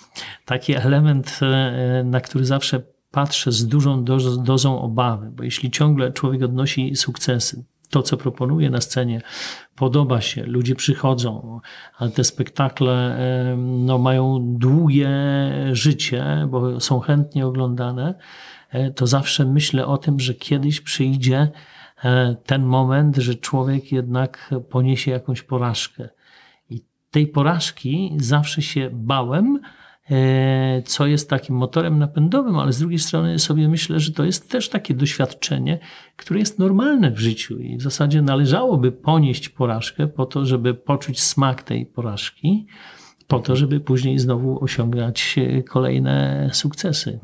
taki 0.46 0.74
element, 0.74 1.40
e, 1.42 2.04
na 2.04 2.22
który 2.22 2.46
zawsze 2.46 2.82
patrzę 3.12 3.52
z 3.52 3.68
dużą 3.68 4.04
dozą 4.44 4.82
obawy, 4.82 5.32
bo 5.32 5.44
jeśli 5.44 5.72
ciągle 5.72 6.12
człowiek 6.12 6.44
odnosi 6.44 6.96
sukcesy, 6.96 7.66
to, 7.90 8.04
co 8.04 8.18
proponuje 8.18 8.70
na 8.70 8.82
scenie, 8.82 9.22
podoba 9.76 10.22
się, 10.22 10.44
ludzie 10.44 10.76
przychodzą, 10.76 11.60
ale 11.98 12.12
te 12.12 12.24
spektakle 12.24 13.18
no, 13.58 13.98
mają 13.98 14.56
długie 14.58 15.10
życie, 15.72 16.48
bo 16.50 16.80
są 16.80 17.00
chętnie 17.00 17.48
oglądane, 17.48 18.10
e, 18.10 18.16
to 18.96 19.08
zawsze 19.08 19.46
myślę 19.46 19.88
o 19.88 19.98
tym, 19.98 20.20
że 20.20 20.34
kiedyś 20.34 20.82
przyjdzie 20.82 21.52
e, 22.04 22.36
ten 22.46 22.64
moment, 22.64 23.18
że 23.18 23.36
człowiek 23.36 23.92
jednak 23.92 24.54
poniesie 24.70 25.12
jakąś 25.12 25.42
porażkę. 25.42 26.10
I 26.70 26.82
tej 27.12 27.28
porażki 27.28 28.14
zawsze 28.20 28.62
się 28.62 28.90
bałem, 28.94 29.60
E, 30.12 30.82
co 30.86 31.08
jest 31.08 31.30
takim 31.30 31.56
motorem 31.56 32.00
napędowym, 32.00 32.60
ale 32.60 32.74
z 32.74 32.80
drugiej 32.80 33.00
strony 33.00 33.40
sobie 33.40 33.68
myślę, 33.68 34.00
że 34.00 34.12
to 34.12 34.26
jest 34.26 34.50
też 34.52 34.70
takie 34.70 34.94
doświadczenie, 34.94 35.80
które 36.16 36.40
jest 36.40 36.60
normalne 36.60 37.12
w 37.12 37.20
życiu 37.20 37.60
i 37.60 37.78
w 37.78 37.82
zasadzie 37.82 38.22
należałoby 38.22 38.92
ponieść 38.92 39.50
porażkę 39.50 40.08
po 40.08 40.26
to, 40.26 40.46
żeby 40.46 40.74
poczuć 40.74 41.22
smak 41.22 41.64
tej 41.64 41.86
porażki, 41.86 42.68
po 43.28 43.40
to, 43.40 43.56
żeby 43.56 43.80
później 43.80 44.20
znowu 44.20 44.64
osiągać 44.64 45.36
kolejne 45.70 46.50
sukcesy. 46.54 47.20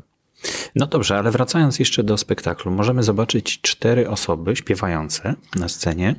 No 0.76 0.86
dobrze, 0.86 1.18
ale 1.18 1.30
wracając 1.30 1.78
jeszcze 1.78 2.02
do 2.02 2.18
spektaklu, 2.18 2.72
możemy 2.72 3.02
zobaczyć 3.02 3.60
cztery 3.60 4.08
osoby 4.08 4.56
śpiewające 4.56 5.34
na 5.56 5.68
scenie. 5.68 6.14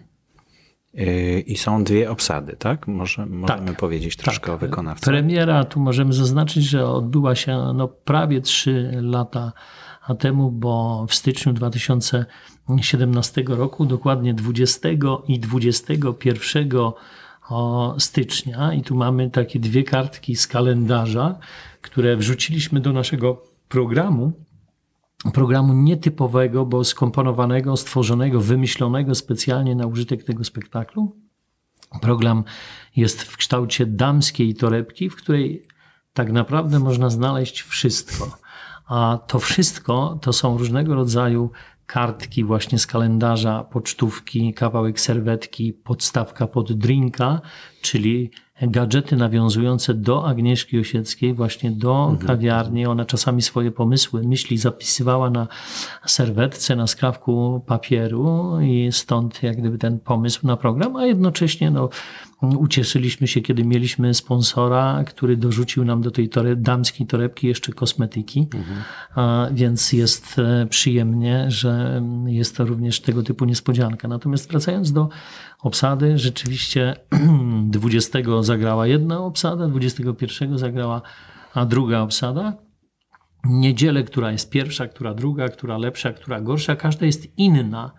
Yy, 0.94 1.40
I 1.40 1.58
są 1.58 1.84
dwie 1.84 2.12
obsady, 2.12 2.56
tak? 2.60 2.88
Może, 2.88 3.26
możemy 3.26 3.68
tak, 3.68 3.78
powiedzieć 3.78 4.16
troszkę 4.16 4.46
tak. 4.46 4.56
o 4.56 4.58
wykonawcy. 4.58 5.06
Premiera, 5.06 5.64
tu 5.64 5.80
możemy 5.80 6.14
zaznaczyć, 6.14 6.64
że 6.64 6.88
odbyła 6.88 7.36
się 7.36 7.74
no, 7.76 7.88
prawie 7.88 8.42
trzy 8.42 8.92
lata 9.02 9.52
temu, 10.20 10.52
bo 10.52 11.06
w 11.10 11.16
styczniu 11.16 11.54
2017 11.54 13.44
roku, 13.48 13.86
dokładnie 13.86 14.34
20 14.34 14.90
i 15.28 15.40
21 15.40 16.70
stycznia, 17.98 18.74
i 18.74 18.82
tu 18.82 18.96
mamy 18.96 19.30
takie 19.30 19.60
dwie 19.60 19.84
kartki 19.84 20.36
z 20.36 20.48
kalendarza, 20.48 21.40
które 21.82 22.18
wrzuciliśmy 22.18 22.80
do 22.80 22.94
naszego 22.94 23.53
programu 23.74 24.34
programu 25.34 25.74
nietypowego, 25.74 26.66
bo 26.66 26.84
skomponowanego, 26.84 27.78
stworzonego, 27.78 28.42
wymyślonego 28.42 29.16
specjalnie 29.16 29.76
na 29.76 29.88
użytek 29.88 30.24
tego 30.24 30.44
spektaklu. 30.44 31.16
Program 32.02 32.44
jest 32.96 33.22
w 33.22 33.38
kształcie 33.38 33.86
damskiej 33.86 34.56
torebki, 34.56 35.10
w 35.10 35.16
której 35.16 35.68
tak 36.14 36.32
naprawdę 36.32 36.80
można 36.80 37.10
znaleźć 37.10 37.62
wszystko. 37.62 38.38
A 38.88 39.20
to 39.28 39.40
wszystko 39.40 40.20
to 40.22 40.34
są 40.34 40.58
różnego 40.58 40.96
rodzaju 40.96 41.52
kartki 41.86 42.44
właśnie 42.44 42.80
z 42.80 42.88
kalendarza, 42.88 43.64
pocztówki, 43.64 44.54
kawałek 44.54 45.00
serwetki, 45.00 45.74
podstawka 45.74 46.48
pod 46.48 46.74
drinka, 46.74 47.42
czyli 47.82 48.32
gadżety 48.68 49.16
nawiązujące 49.16 49.94
do 49.94 50.26
Agnieszki 50.26 50.80
Osieckiej, 50.80 51.34
właśnie 51.34 51.72
do 51.72 52.10
mhm. 52.10 52.28
kawiarni. 52.28 52.86
Ona 52.86 53.06
czasami 53.06 53.42
swoje 53.42 53.72
pomysły, 53.72 54.24
myśli 54.24 54.58
zapisywała 54.58 55.30
na 55.30 55.48
serwetce, 56.06 56.76
na 56.76 56.88
skrawku 56.88 57.64
papieru 57.66 58.60
i 58.62 58.90
stąd 58.92 59.44
jak 59.44 59.58
gdyby 59.58 59.78
ten 59.78 60.00
pomysł 60.00 60.48
na 60.48 60.58
program, 60.58 60.96
a 60.96 61.06
jednocześnie 61.06 61.72
no, 61.72 61.90
Ucieszyliśmy 62.44 63.28
się, 63.28 63.42
kiedy 63.42 63.64
mieliśmy 63.64 64.14
sponsora, 64.14 65.04
który 65.08 65.38
dorzucił 65.38 65.86
nam 65.86 66.02
do 66.02 66.12
tej 66.12 66.30
tore, 66.30 66.56
damskiej 66.56 67.08
torebki 67.08 67.48
jeszcze 67.48 67.74
kosmetyki, 67.74 68.48
mhm. 68.54 69.56
więc 69.56 69.94
jest 69.94 70.40
e, 70.40 70.68
przyjemnie, 70.70 71.46
że 71.48 72.02
jest 72.26 72.58
to 72.58 72.66
również 72.66 73.02
tego 73.02 73.24
typu 73.24 73.46
niespodzianka. 73.46 74.08
Natomiast 74.08 74.50
wracając 74.50 74.92
do 74.92 75.10
obsady, 75.62 76.18
rzeczywiście 76.18 76.96
20 77.68 78.20
zagrała 78.42 78.88
jedna 78.88 79.20
obsada, 79.20 79.68
21 79.68 80.58
zagrała 80.58 81.02
a 81.54 81.66
druga 81.66 82.00
obsada. 82.00 82.54
Niedzielę, 83.44 84.04
która 84.04 84.32
jest 84.32 84.50
pierwsza, 84.50 84.88
która 84.88 85.14
druga, 85.14 85.50
która 85.50 85.78
lepsza, 85.78 86.14
która 86.14 86.42
gorsza, 86.42 86.76
każda 86.76 87.06
jest 87.06 87.38
inna 87.38 87.92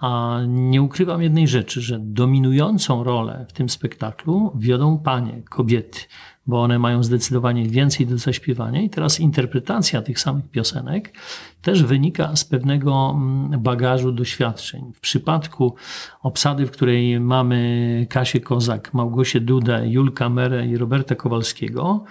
a 0.00 0.40
nie 0.46 0.82
ukrywam 0.82 1.22
jednej 1.22 1.48
rzeczy, 1.48 1.80
że 1.80 1.98
dominującą 1.98 3.04
rolę 3.04 3.46
w 3.48 3.52
tym 3.52 3.68
spektaklu 3.68 4.52
wiodą 4.54 4.98
panie, 4.98 5.42
kobiety, 5.48 6.00
bo 6.46 6.62
one 6.62 6.78
mają 6.78 7.02
zdecydowanie 7.02 7.68
więcej 7.68 8.06
do 8.06 8.18
zaśpiewania 8.18 8.82
i 8.82 8.90
teraz 8.90 9.20
interpretacja 9.20 10.02
tych 10.02 10.20
samych 10.20 10.50
piosenek 10.50 11.14
też 11.62 11.82
wynika 11.82 12.36
z 12.36 12.44
pewnego 12.44 13.10
mm, 13.14 13.62
bagażu 13.62 14.12
doświadczeń. 14.12 14.92
W 14.94 15.00
przypadku 15.00 15.74
obsady, 16.22 16.66
w 16.66 16.70
której 16.70 17.20
mamy 17.20 18.06
Kasię 18.10 18.40
Kozak, 18.40 18.94
Małgosię 18.94 19.40
Dudę, 19.40 19.88
Julka 19.88 20.28
Merę 20.28 20.66
i 20.66 20.76
Roberta 20.76 21.14
Kowalskiego, 21.14 22.04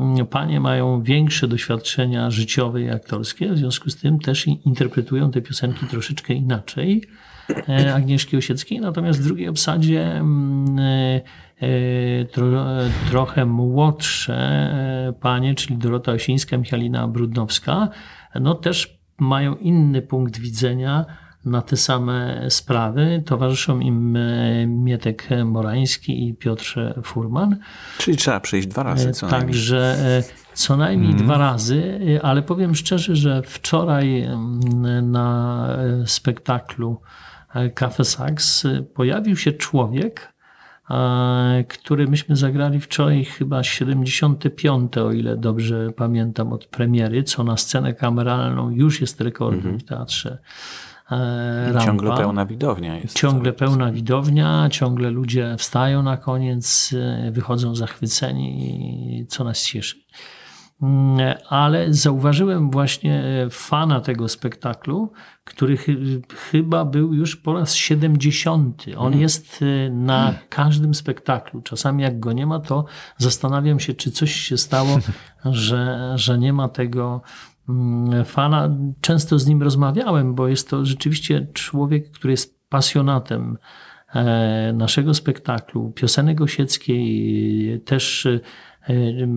mm, 0.00 0.26
Panie 0.26 0.60
mają 0.60 1.02
większe 1.02 1.48
doświadczenia 1.48 2.30
życiowe 2.30 2.82
i 2.82 2.90
aktorskie, 2.90 3.52
w 3.52 3.58
związku 3.58 3.90
z 3.90 3.96
tym 3.96 4.18
też 4.18 4.46
interpretują 4.46 5.30
te 5.30 5.42
piosenki 5.42 5.86
troszeczkę 5.86 6.34
inaczej. 6.34 7.08
E, 7.68 7.94
Agnieszki 7.94 8.36
Osieckiej, 8.36 8.80
natomiast 8.80 9.20
w 9.20 9.24
drugiej 9.24 9.48
obsadzie 9.48 10.12
mm, 10.16 10.78
e, 10.78 11.20
e, 11.60 12.24
tro, 12.24 12.66
trochę 13.10 13.46
młodsze 13.46 15.14
panie, 15.20 15.54
czyli 15.54 15.76
Dorota 15.76 16.12
Osińska, 16.12 16.58
Michalina 16.58 17.08
Brudnowska, 17.08 17.88
no 18.40 18.54
też 18.54 18.98
mają 19.18 19.54
inny 19.54 20.02
punkt 20.02 20.38
widzenia 20.38 21.04
na 21.44 21.62
te 21.62 21.76
same 21.76 22.46
sprawy. 22.50 23.22
Towarzyszą 23.26 23.80
im 23.80 24.18
Mietek 24.66 25.28
Morański 25.44 26.28
i 26.28 26.34
Piotr 26.34 26.94
Furman. 27.02 27.56
Czyli 27.98 28.16
trzeba 28.16 28.40
przyjść 28.40 28.68
dwa 28.68 28.82
razy 28.82 29.12
co 29.12 29.26
najmniej. 29.26 29.48
Także 29.48 29.96
co 30.54 30.76
najmniej 30.76 31.12
mm. 31.12 31.24
dwa 31.24 31.38
razy, 31.38 32.00
ale 32.22 32.42
powiem 32.42 32.74
szczerze, 32.74 33.16
że 33.16 33.42
wczoraj 33.42 34.20
mm, 34.20 35.10
na 35.10 35.68
spektaklu 36.06 37.00
Cafe 37.74 38.04
Sax 38.04 38.66
pojawił 38.94 39.36
się 39.36 39.52
człowiek, 39.52 40.32
e, 40.90 41.64
który 41.68 42.08
myśmy 42.08 42.36
zagrali 42.36 42.80
wczoraj 42.80 43.24
chyba 43.24 43.62
75, 43.62 44.98
o 44.98 45.12
ile 45.12 45.36
dobrze 45.36 45.92
pamiętam, 45.96 46.52
od 46.52 46.66
premiery, 46.66 47.22
co 47.22 47.44
na 47.44 47.56
scenę 47.56 47.94
kameralną 47.94 48.70
już 48.70 49.00
jest 49.00 49.20
rekordem 49.20 49.60
mm 49.60 49.78
-hmm. 49.78 49.80
w 49.80 49.84
teatrze. 49.84 50.38
E, 51.10 51.64
Rampa. 51.66 51.86
Ciągle 51.86 52.16
pełna 52.16 52.46
widownia 52.46 52.96
jest. 52.96 53.18
Ciągle 53.18 53.52
pełna 53.52 53.92
widownia, 53.92 54.68
ciągle 54.70 55.10
ludzie 55.10 55.54
wstają 55.58 56.02
na 56.02 56.16
koniec, 56.16 56.94
e, 56.96 57.30
wychodzą 57.30 57.74
zachwyceni, 57.74 59.26
co 59.28 59.44
nas 59.44 59.64
cieszy. 59.64 59.96
Mm, 60.82 61.36
ale 61.48 61.94
zauważyłem 61.94 62.70
właśnie 62.70 63.46
fana 63.50 64.00
tego 64.00 64.28
spektaklu, 64.28 65.12
który 65.44 65.76
chyba 66.50 66.84
był 66.84 67.14
już 67.14 67.36
po 67.36 67.52
raz 67.52 67.74
70. 67.74 68.84
On 68.96 69.06
mhm. 69.06 69.22
jest 69.22 69.62
y, 69.62 69.90
na 69.92 70.28
mhm. 70.28 70.46
każdym 70.48 70.94
spektaklu. 70.94 71.62
Czasami 71.62 72.02
jak 72.02 72.20
go 72.20 72.32
nie 72.32 72.46
ma, 72.46 72.60
to 72.60 72.84
zastanawiam 73.16 73.80
się, 73.80 73.94
czy 73.94 74.10
coś 74.10 74.32
się 74.32 74.56
stało, 74.56 74.98
że, 75.44 76.12
że 76.16 76.38
nie 76.38 76.52
ma 76.52 76.68
tego 76.68 77.22
mm, 77.68 78.24
fana. 78.24 78.70
Często 79.00 79.38
z 79.38 79.46
nim 79.46 79.62
rozmawiałem, 79.62 80.34
bo 80.34 80.48
jest 80.48 80.70
to 80.70 80.84
rzeczywiście 80.84 81.46
człowiek, 81.52 82.10
który 82.10 82.32
jest 82.32 82.58
pasjonatem 82.68 83.58
e, 84.14 84.72
naszego 84.72 85.14
spektaklu, 85.14 85.92
piosenek 85.94 86.40
osieckiej, 86.40 87.80
też 87.84 88.28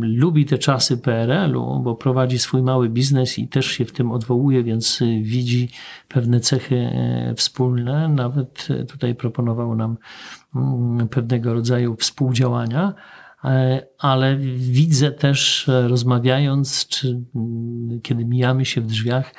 lubi 0.02 0.46
te 0.46 0.58
czasy 0.58 0.98
PRL-u, 0.98 1.80
bo 1.80 1.96
prowadzi 1.96 2.40
swój 2.40 2.62
mały 2.62 2.90
biznes 2.90 3.40
i 3.40 3.48
też 3.48 3.66
się 3.66 3.86
w 3.86 3.92
tym 3.92 4.12
odwołuje, 4.12 4.64
więc 4.64 5.00
widzi 5.22 5.70
pewne 6.08 6.40
cechy 6.40 6.90
wspólne. 7.36 8.10
Nawet 8.10 8.68
tutaj 8.88 9.16
proponował 9.16 9.76
nam 9.76 9.98
mm, 10.56 11.08
pewnego 11.08 11.54
rodzaju 11.54 11.96
współdziałania. 11.96 12.94
Ale 14.00 14.38
widzę 14.58 15.12
też, 15.12 15.70
rozmawiając, 15.88 16.88
czy 16.88 17.22
mm, 17.36 18.02
kiedy 18.02 18.26
mijamy 18.26 18.66
się 18.66 18.82
w 18.82 18.88
drzwiach, 18.88 19.34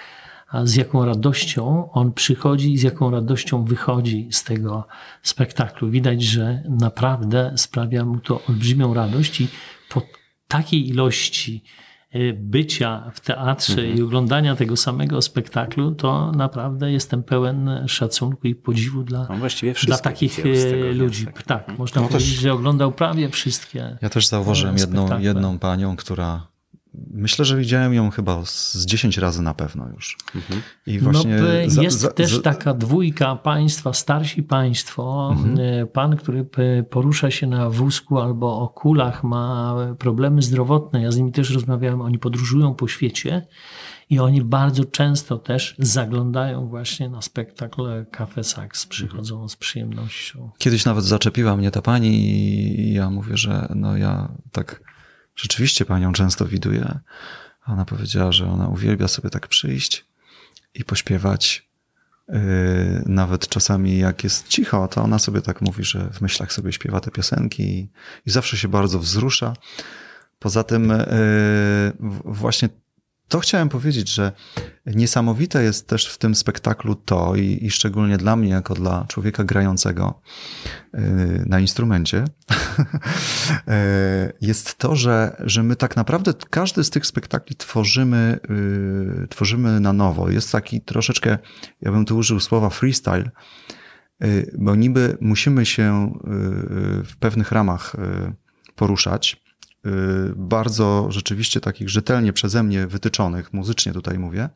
z 0.64 0.76
jaką 0.76 1.04
radością 1.04 1.90
on 1.92 2.12
przychodzi 2.12 2.72
i 2.72 2.78
z 2.78 2.82
jaką 2.82 3.10
radością 3.10 3.64
wychodzi 3.64 4.28
z 4.30 4.44
tego 4.44 4.86
spektaklu. 5.22 5.90
Widać, 5.90 6.22
że 6.22 6.62
naprawdę 6.68 7.52
sprawia 7.56 8.04
mu 8.04 8.20
to 8.20 8.40
olbrzymią 8.48 8.94
radość 8.94 9.40
i 9.40 9.48
takiej 10.52 10.88
ilości 10.88 11.64
y, 12.14 12.36
bycia 12.40 13.10
w 13.14 13.20
teatrze 13.20 13.80
mhm. 13.80 13.98
i 13.98 14.02
oglądania 14.02 14.56
tego 14.56 14.76
samego 14.76 15.22
spektaklu, 15.22 15.94
to 15.94 16.32
naprawdę 16.32 16.92
jestem 16.92 17.22
pełen 17.22 17.84
szacunku 17.86 18.46
i 18.46 18.54
podziwu 18.54 19.02
dla, 19.02 19.28
no 19.28 19.48
dla 19.86 19.98
takich 19.98 20.46
y, 20.46 20.94
ludzi. 20.94 21.26
Tak, 21.46 21.60
mhm. 21.60 21.78
można 21.78 22.00
no 22.00 22.08
powiedzieć, 22.08 22.30
też, 22.30 22.40
że 22.40 22.52
oglądał 22.52 22.92
prawie 22.92 23.28
wszystkie. 23.28 23.98
Ja 24.02 24.08
też 24.08 24.26
zauważyłem 24.26 24.78
jedną, 24.78 25.20
jedną 25.20 25.58
panią, 25.58 25.96
która 25.96 26.51
Myślę, 26.94 27.44
że 27.44 27.56
widziałem 27.56 27.94
ją 27.94 28.10
chyba 28.10 28.44
z 28.44 28.86
10 28.86 29.18
razy 29.18 29.42
na 29.42 29.54
pewno 29.54 29.88
już. 29.88 30.16
Mhm. 30.34 30.62
I 30.86 30.98
właśnie 30.98 31.36
no, 31.36 31.52
jest 31.52 31.74
za, 31.74 31.90
za, 31.90 32.12
też 32.12 32.42
taka 32.42 32.74
dwójka 32.74 33.36
państwa, 33.36 33.92
starsi 33.92 34.42
państwo. 34.42 35.30
Mhm. 35.32 35.58
E, 35.60 35.86
pan, 35.86 36.16
który 36.16 36.46
porusza 36.90 37.30
się 37.30 37.46
na 37.46 37.70
wózku 37.70 38.18
albo 38.18 38.60
o 38.60 38.68
kulach, 38.68 39.24
ma 39.24 39.76
problemy 39.98 40.42
zdrowotne. 40.42 41.02
Ja 41.02 41.10
z 41.10 41.16
nimi 41.16 41.32
też 41.32 41.50
rozmawiałem. 41.50 42.00
Oni 42.00 42.18
podróżują 42.18 42.74
po 42.74 42.88
świecie 42.88 43.46
i 44.10 44.18
oni 44.18 44.42
bardzo 44.42 44.84
często 44.84 45.38
też 45.38 45.74
zaglądają 45.78 46.66
właśnie 46.66 47.08
na 47.08 47.22
spektakl 47.22 48.04
Cafe 48.10 48.44
Sax, 48.44 48.86
przychodzą 48.86 49.34
mhm. 49.34 49.48
z 49.48 49.56
przyjemnością. 49.56 50.50
Kiedyś 50.58 50.84
nawet 50.84 51.04
zaczepiła 51.04 51.56
mnie 51.56 51.70
ta 51.70 51.82
pani 51.82 52.08
i 52.08 52.92
ja 52.92 53.10
mówię, 53.10 53.36
że 53.36 53.68
no 53.74 53.96
ja 53.96 54.32
tak 54.52 54.91
rzeczywiście 55.36 55.84
panią 55.84 56.12
często 56.12 56.46
widuję. 56.46 56.98
Ona 57.66 57.84
powiedziała, 57.84 58.32
że 58.32 58.50
ona 58.50 58.68
uwielbia 58.68 59.08
sobie 59.08 59.30
tak 59.30 59.48
przyjść 59.48 60.04
i 60.74 60.84
pośpiewać. 60.84 61.68
Yy, 62.28 62.36
nawet 63.06 63.48
czasami 63.48 63.98
jak 63.98 64.24
jest 64.24 64.48
cicho, 64.48 64.88
to 64.88 65.02
ona 65.02 65.18
sobie 65.18 65.42
tak 65.42 65.60
mówi, 65.60 65.84
że 65.84 66.10
w 66.10 66.20
myślach 66.20 66.52
sobie 66.52 66.72
śpiewa 66.72 67.00
te 67.00 67.10
piosenki 67.10 67.88
i, 68.26 68.30
zawsze 68.30 68.56
się 68.56 68.68
bardzo 68.68 68.98
wzrusza. 68.98 69.54
Poza 70.38 70.64
tym, 70.64 70.88
yy, 70.88 72.10
właśnie 72.24 72.68
to 73.32 73.40
chciałem 73.40 73.68
powiedzieć, 73.68 74.08
że 74.08 74.32
niesamowite 74.86 75.62
jest 75.62 75.88
też 75.88 76.06
w 76.06 76.18
tym 76.18 76.34
spektaklu 76.34 76.94
to, 76.94 77.36
i, 77.36 77.58
i 77.62 77.70
szczególnie 77.70 78.18
dla 78.18 78.36
mnie, 78.36 78.50
jako 78.50 78.74
dla 78.74 79.04
człowieka 79.08 79.44
grającego 79.44 80.20
yy, 80.94 81.00
na 81.46 81.60
instrumencie, 81.60 82.24
yy, 82.50 82.54
jest 84.48 84.78
to, 84.78 84.96
że, 84.96 85.36
że 85.38 85.62
my 85.62 85.76
tak 85.76 85.96
naprawdę 85.96 86.34
każdy 86.50 86.84
z 86.84 86.90
tych 86.90 87.06
spektakli 87.06 87.56
tworzymy, 87.56 88.40
yy, 89.20 89.28
tworzymy 89.28 89.80
na 89.80 89.92
nowo. 89.92 90.30
Jest 90.30 90.52
taki 90.52 90.80
troszeczkę, 90.80 91.38
ja 91.80 91.92
bym 91.92 92.04
tu 92.04 92.16
użył 92.16 92.40
słowa 92.40 92.70
freestyle, 92.70 93.30
bo 94.58 94.74
niby 94.74 95.16
musimy 95.20 95.66
się 95.66 96.12
w 97.04 97.16
pewnych 97.20 97.52
ramach 97.52 97.96
poruszać, 98.76 99.41
Y, 99.41 99.41
bardzo 100.36 101.06
rzeczywiście 101.10 101.60
takich 101.60 101.88
rzetelnie 101.88 102.32
przeze 102.32 102.62
mnie 102.62 102.86
wytyczonych, 102.86 103.52
muzycznie 103.52 103.92
tutaj 103.92 104.18
mówię. 104.18 104.48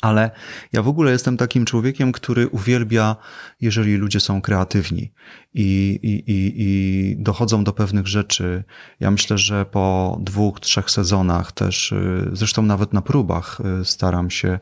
Ale 0.00 0.30
ja 0.72 0.82
w 0.82 0.88
ogóle 0.88 1.12
jestem 1.12 1.36
takim 1.36 1.64
człowiekiem, 1.64 2.12
który 2.12 2.48
uwielbia, 2.48 3.16
jeżeli 3.60 3.96
ludzie 3.96 4.20
są 4.20 4.40
kreatywni 4.40 5.12
i, 5.54 5.98
i, 6.02 6.30
i, 6.30 6.54
i 6.56 7.16
dochodzą 7.18 7.64
do 7.64 7.72
pewnych 7.72 8.06
rzeczy. 8.06 8.64
Ja 9.00 9.10
myślę, 9.10 9.38
że 9.38 9.66
po 9.66 10.16
dwóch, 10.20 10.60
trzech 10.60 10.90
sezonach 10.90 11.52
też, 11.52 11.92
y, 11.92 12.30
zresztą 12.32 12.62
nawet 12.62 12.92
na 12.92 13.02
próbach 13.02 13.58
y, 13.80 13.84
staram 13.84 14.30
się 14.30 14.58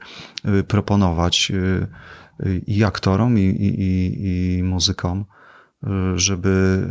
proponować 0.69 1.53
i 2.67 2.85
aktorom, 2.85 3.39
i, 3.39 3.43
i, 3.43 4.59
i 4.59 4.63
muzykom 4.63 5.25
żeby 6.15 6.85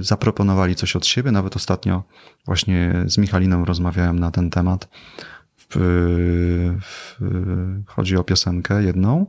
y, 0.00 0.04
zaproponowali 0.04 0.74
coś 0.74 0.96
od 0.96 1.06
siebie. 1.06 1.30
Nawet 1.32 1.56
ostatnio 1.56 2.02
właśnie 2.46 3.04
z 3.06 3.18
Michaliną 3.18 3.64
rozmawiałem 3.64 4.18
na 4.18 4.30
ten 4.30 4.50
temat. 4.50 4.88
W, 5.70 5.76
w, 6.82 7.16
chodzi 7.86 8.16
o 8.16 8.24
piosenkę 8.24 8.82
jedną. 8.82 9.26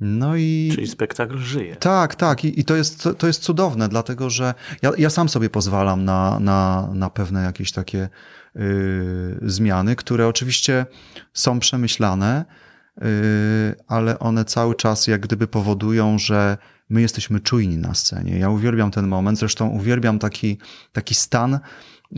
No 0.00 0.36
i. 0.36 0.70
Czyli 0.74 0.86
spektakl 0.86 1.38
żyje. 1.38 1.76
Tak, 1.76 2.14
tak. 2.14 2.44
I, 2.44 2.60
i 2.60 2.64
to, 2.64 2.76
jest, 2.76 3.08
to 3.18 3.26
jest 3.26 3.42
cudowne, 3.42 3.88
dlatego 3.88 4.30
że 4.30 4.54
ja, 4.82 4.92
ja 4.98 5.10
sam 5.10 5.28
sobie 5.28 5.50
pozwalam 5.50 6.04
na, 6.04 6.40
na, 6.40 6.88
na 6.94 7.10
pewne 7.10 7.42
jakieś 7.42 7.72
takie 7.72 8.08
y, 8.56 9.38
zmiany, 9.42 9.96
które 9.96 10.28
oczywiście 10.28 10.86
są 11.32 11.60
przemyślane, 11.60 12.44
y, 13.02 13.04
ale 13.88 14.18
one 14.18 14.44
cały 14.44 14.74
czas 14.74 15.06
jak 15.06 15.20
gdyby 15.20 15.46
powodują, 15.46 16.18
że 16.18 16.58
my 16.94 17.00
jesteśmy 17.00 17.40
czujni 17.40 17.78
na 17.78 17.94
scenie. 17.94 18.38
Ja 18.38 18.50
uwielbiam 18.50 18.90
ten 18.90 19.06
moment, 19.06 19.38
zresztą 19.38 19.68
uwielbiam 19.68 20.18
taki, 20.18 20.58
taki 20.92 21.14
stan, 21.14 21.54
y, 21.54 21.58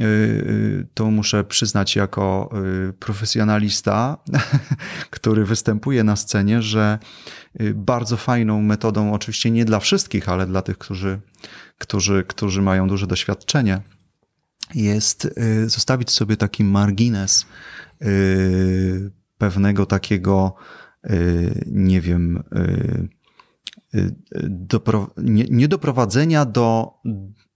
y, 0.02 0.86
to 0.94 1.10
muszę 1.10 1.44
przyznać 1.44 1.96
jako 1.96 2.50
y, 2.88 2.92
profesjonalista, 2.92 4.16
który 5.10 5.44
występuje 5.44 6.04
na 6.04 6.16
scenie, 6.16 6.62
że 6.62 6.98
bardzo 7.74 8.16
fajną 8.16 8.62
metodą, 8.62 9.12
oczywiście 9.12 9.50
nie 9.50 9.64
dla 9.64 9.80
wszystkich, 9.80 10.28
ale 10.28 10.46
dla 10.46 10.62
tych, 10.62 10.78
którzy, 10.78 11.20
którzy, 11.78 12.24
którzy 12.28 12.62
mają 12.62 12.88
duże 12.88 13.06
doświadczenie, 13.06 13.80
jest 14.74 15.28
zostawić 15.66 16.10
sobie 16.10 16.36
taki 16.36 16.64
margines 16.64 17.46
pewnego 19.38 19.86
takiego, 19.86 20.54
nie 21.66 22.00
wiem, 22.00 22.42
dopro, 24.48 25.10
nie, 25.16 25.44
nie 25.50 25.68
doprowadzenia 25.68 26.44
do, 26.44 26.94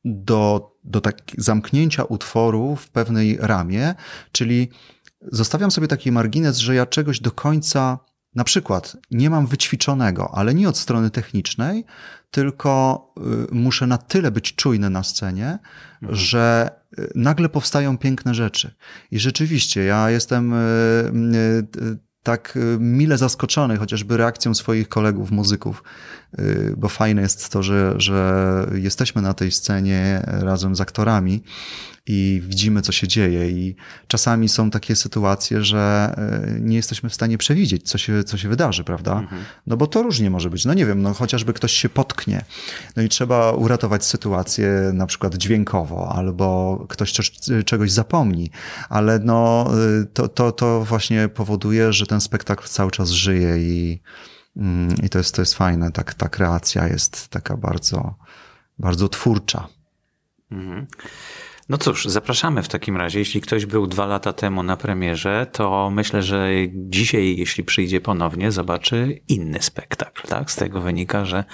do, 0.04 0.72
do 0.84 1.00
tak 1.00 1.16
zamknięcia 1.38 2.04
utworu 2.04 2.76
w 2.76 2.90
pewnej 2.90 3.38
ramie, 3.40 3.94
czyli 4.32 4.68
zostawiam 5.32 5.70
sobie 5.70 5.88
taki 5.88 6.12
margines, 6.12 6.58
że 6.58 6.74
ja 6.74 6.86
czegoś 6.86 7.20
do 7.20 7.30
końca 7.30 7.98
na 8.34 8.44
przykład 8.44 8.96
nie 9.10 9.30
mam 9.30 9.46
wyćwiczonego, 9.46 10.30
ale 10.34 10.54
nie 10.54 10.68
od 10.68 10.78
strony 10.78 11.10
technicznej, 11.10 11.84
tylko 12.30 13.04
y, 13.50 13.54
muszę 13.54 13.86
na 13.86 13.98
tyle 13.98 14.30
być 14.30 14.54
czujny 14.54 14.90
na 14.90 15.02
scenie, 15.02 15.58
mhm. 16.02 16.18
że 16.20 16.70
y, 16.98 17.12
nagle 17.14 17.48
powstają 17.48 17.98
piękne 17.98 18.34
rzeczy. 18.34 18.74
I 19.10 19.18
rzeczywiście, 19.18 19.84
ja 19.84 20.10
jestem 20.10 20.52
y, 20.52 21.98
tak 22.30 22.58
mile 22.78 23.18
zaskoczony 23.18 23.76
chociażby 23.76 24.16
reakcją 24.16 24.54
swoich 24.54 24.88
kolegów, 24.88 25.30
muzyków, 25.30 25.82
Y, 26.38 26.74
bo 26.76 26.88
fajne 26.88 27.22
jest 27.22 27.48
to, 27.48 27.62
że, 27.62 27.94
że 27.96 28.66
jesteśmy 28.74 29.22
na 29.22 29.34
tej 29.34 29.52
scenie 29.52 30.22
razem 30.26 30.76
z 30.76 30.80
aktorami 30.80 31.42
i 32.06 32.42
widzimy, 32.44 32.82
co 32.82 32.92
się 32.92 33.08
dzieje. 33.08 33.50
I 33.50 33.76
czasami 34.08 34.48
są 34.48 34.70
takie 34.70 34.96
sytuacje, 34.96 35.64
że 35.64 36.14
y, 36.56 36.60
nie 36.60 36.76
jesteśmy 36.76 37.10
w 37.10 37.14
stanie 37.14 37.38
przewidzieć, 37.38 37.88
co 37.88 37.98
się, 37.98 38.24
co 38.24 38.38
się 38.38 38.48
wydarzy, 38.48 38.84
prawda? 38.84 39.18
Mhm. 39.18 39.42
No 39.66 39.76
bo 39.76 39.86
to 39.86 40.02
różnie 40.02 40.30
może 40.30 40.50
być. 40.50 40.64
No 40.64 40.74
nie 40.74 40.86
wiem, 40.86 41.02
no 41.02 41.14
chociażby 41.14 41.52
ktoś 41.52 41.72
się 41.72 41.88
potknie, 41.88 42.44
no 42.96 43.02
i 43.02 43.08
trzeba 43.08 43.52
uratować 43.52 44.04
sytuację 44.04 44.90
na 44.94 45.06
przykład 45.06 45.34
dźwiękowo, 45.34 46.12
albo 46.14 46.78
ktoś 46.88 47.12
czegoś 47.64 47.92
zapomni, 47.92 48.50
ale 48.88 49.18
no 49.18 49.70
y, 50.02 50.06
to, 50.06 50.28
to, 50.28 50.52
to 50.52 50.84
właśnie 50.84 51.28
powoduje, 51.28 51.92
że 51.92 52.06
ten 52.06 52.19
spektakl 52.20 52.68
cały 52.68 52.90
czas 52.90 53.10
żyje 53.10 53.58
i 53.58 54.00
Mm, 54.56 54.94
I 55.02 55.08
to 55.08 55.18
jest, 55.18 55.34
to 55.34 55.42
jest 55.42 55.54
fajne, 55.54 55.92
tak, 55.92 56.14
ta 56.14 56.28
kreacja 56.28 56.88
jest 56.88 57.28
taka 57.28 57.56
bardzo, 57.56 58.14
bardzo 58.78 59.08
twórcza. 59.08 59.68
Mhm. 60.52 60.86
No 61.68 61.78
cóż, 61.78 62.04
zapraszamy 62.04 62.62
w 62.62 62.68
takim 62.68 62.96
razie. 62.96 63.18
Jeśli 63.18 63.40
ktoś 63.40 63.66
był 63.66 63.86
dwa 63.86 64.06
lata 64.06 64.32
temu 64.32 64.62
na 64.62 64.76
premierze, 64.76 65.46
to 65.52 65.90
myślę, 65.90 66.22
że 66.22 66.48
dzisiaj, 66.72 67.36
jeśli 67.36 67.64
przyjdzie 67.64 68.00
ponownie, 68.00 68.52
zobaczy 68.52 69.20
inny 69.28 69.62
spektakl. 69.62 70.28
Tak? 70.28 70.50
Z 70.50 70.56
tego 70.56 70.80
wynika, 70.80 71.24
że 71.24 71.44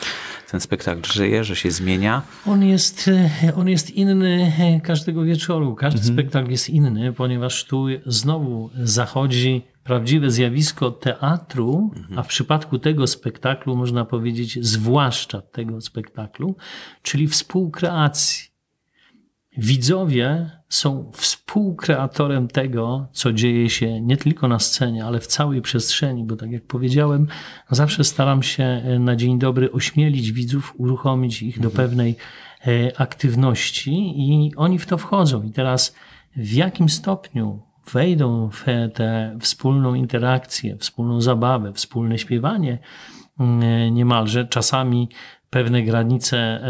ten 0.51 0.61
spektakl 0.61 1.13
żyje, 1.13 1.45
że 1.45 1.57
się 1.57 1.71
zmienia. 1.71 2.23
On 2.47 2.65
jest, 2.65 3.11
on 3.57 3.69
jest 3.69 3.91
inny 3.91 4.53
każdego 4.85 5.23
wieczoru. 5.23 5.75
Każdy 5.75 6.01
mhm. 6.01 6.15
spektakl 6.15 6.51
jest 6.51 6.69
inny, 6.69 7.13
ponieważ 7.13 7.65
tu 7.65 7.87
znowu 8.07 8.71
zachodzi 8.75 9.63
prawdziwe 9.87 10.31
zjawisko 10.31 10.91
teatru, 10.91 11.91
a 12.17 12.23
w 12.23 12.27
przypadku 12.27 12.79
tego 12.79 13.07
spektaklu 13.07 13.77
można 13.77 14.05
powiedzieć, 14.05 14.59
zwłaszcza 14.67 15.43
tego 15.43 15.81
spektaklu, 15.81 16.57
czyli 17.03 17.29
współkreacji. 17.29 18.51
widzowie 19.59 20.51
są 20.69 21.11
współkreatorem 21.15 22.49
tego, 22.49 23.09
co 23.13 23.33
dzieje 23.33 23.71
się 23.71 24.01
nie 24.01 24.17
tylko 24.17 24.49
na 24.49 24.59
scenie, 24.59 25.05
ale 25.05 25.21
w 25.21 25.27
całej 25.27 25.63
przestrzeni, 25.63 26.25
bo 26.25 26.37
tak 26.37 26.51
jak 26.51 26.67
powiedziałem, 26.67 27.27
zawsze 27.71 28.05
staram 28.05 28.43
się 28.43 28.65
e, 28.65 28.99
na 28.99 29.17
dzień 29.17 29.39
dobry 29.39 29.73
ośmielić 29.73 30.33
widzów, 30.33 30.75
uruchomić 30.77 31.43
ich 31.43 31.61
do 31.61 31.69
mhm. 31.69 31.89
pewnej 31.89 32.17
e, 32.67 33.01
aktywności 33.01 34.15
i 34.17 34.53
oni 34.57 34.79
w 34.79 34.87
to 34.87 34.99
wchodzą. 34.99 35.43
I 35.43 35.51
teraz 35.53 35.95
w 36.37 36.53
jakim 36.53 36.89
stopniu 36.89 37.66
wejdą 37.93 38.51
w 38.51 38.65
tę 38.95 39.39
wspólną 39.41 39.95
interakcję, 39.95 40.77
wspólną 40.77 41.21
zabawę, 41.21 41.73
wspólne 41.73 42.19
śpiewanie, 42.19 42.79
mm, 43.41 43.95
niemalże 43.95 44.45
czasami 44.47 45.09
pewne 45.51 45.83
granice 45.83 46.61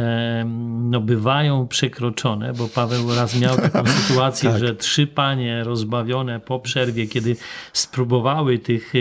no, 0.91 1.01
bywają 1.01 1.69
przekroczone, 1.69 2.53
bo 2.53 2.69
Paweł 2.69 3.15
raz 3.15 3.41
miał 3.41 3.57
taką 3.57 3.87
sytuację, 4.01 4.51
tak. 4.51 4.59
że 4.59 4.75
trzy 4.75 5.07
panie 5.07 5.65
rozbawione 5.65 6.41
po 6.41 6.61
przerwie, 6.61 7.07
kiedy 7.07 7.37
spróbowały 7.73 8.59
tych 8.59 8.95
e, 8.95 8.99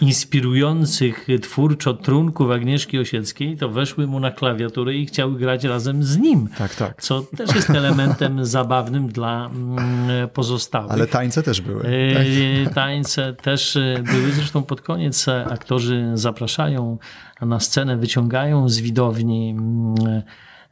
inspirujących 0.00 1.26
twórczo 1.42 1.94
trunków 1.94 2.50
Agnieszki 2.50 2.98
Osieckiej, 2.98 3.56
to 3.56 3.68
weszły 3.68 4.06
mu 4.06 4.20
na 4.20 4.30
klawiaturę 4.30 4.94
i 4.94 5.06
chciały 5.06 5.38
grać 5.38 5.64
razem 5.64 6.02
z 6.02 6.16
nim. 6.18 6.48
Tak, 6.58 6.74
tak. 6.74 7.02
Co 7.02 7.22
też 7.22 7.54
jest 7.54 7.70
elementem 7.70 8.44
zabawnym 8.56 9.08
dla 9.08 9.46
mm, 9.46 10.28
pozostałych. 10.28 10.92
Ale 10.92 11.06
tańce 11.06 11.42
też 11.42 11.60
były. 11.60 11.82
E, 11.82 12.64
tak? 12.64 12.74
Tańce 12.74 13.34
też 13.34 13.76
e, 13.76 14.02
były. 14.02 14.32
Zresztą 14.32 14.62
pod 14.62 14.80
koniec 14.80 15.26
aktorzy 15.28 16.10
zapraszają 16.14 16.98
na 17.40 17.60
scenę, 17.60 17.96
wyciągają 17.96 18.68
z 18.68 18.78
widowni 18.78 19.50
mm, 19.50 20.22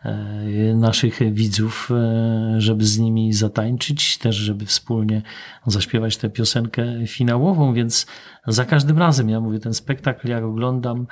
e, 0.04 0.74
naszych 0.74 1.32
widzów, 1.32 1.90
e, 1.90 2.60
żeby 2.60 2.84
z 2.84 2.98
nimi 2.98 3.32
zatańczyć, 3.32 4.18
też 4.18 4.36
żeby 4.36 4.66
wspólnie 4.66 5.22
zaśpiewać 5.66 6.16
tę 6.16 6.30
piosenkę 6.30 7.06
finałową, 7.06 7.74
więc 7.74 8.06
za 8.46 8.64
każdym 8.64 8.98
razem, 8.98 9.28
ja 9.28 9.40
mówię, 9.40 9.58
ten 9.58 9.74
spektakl 9.74 10.28
jak 10.28 10.44
oglądam, 10.44 11.06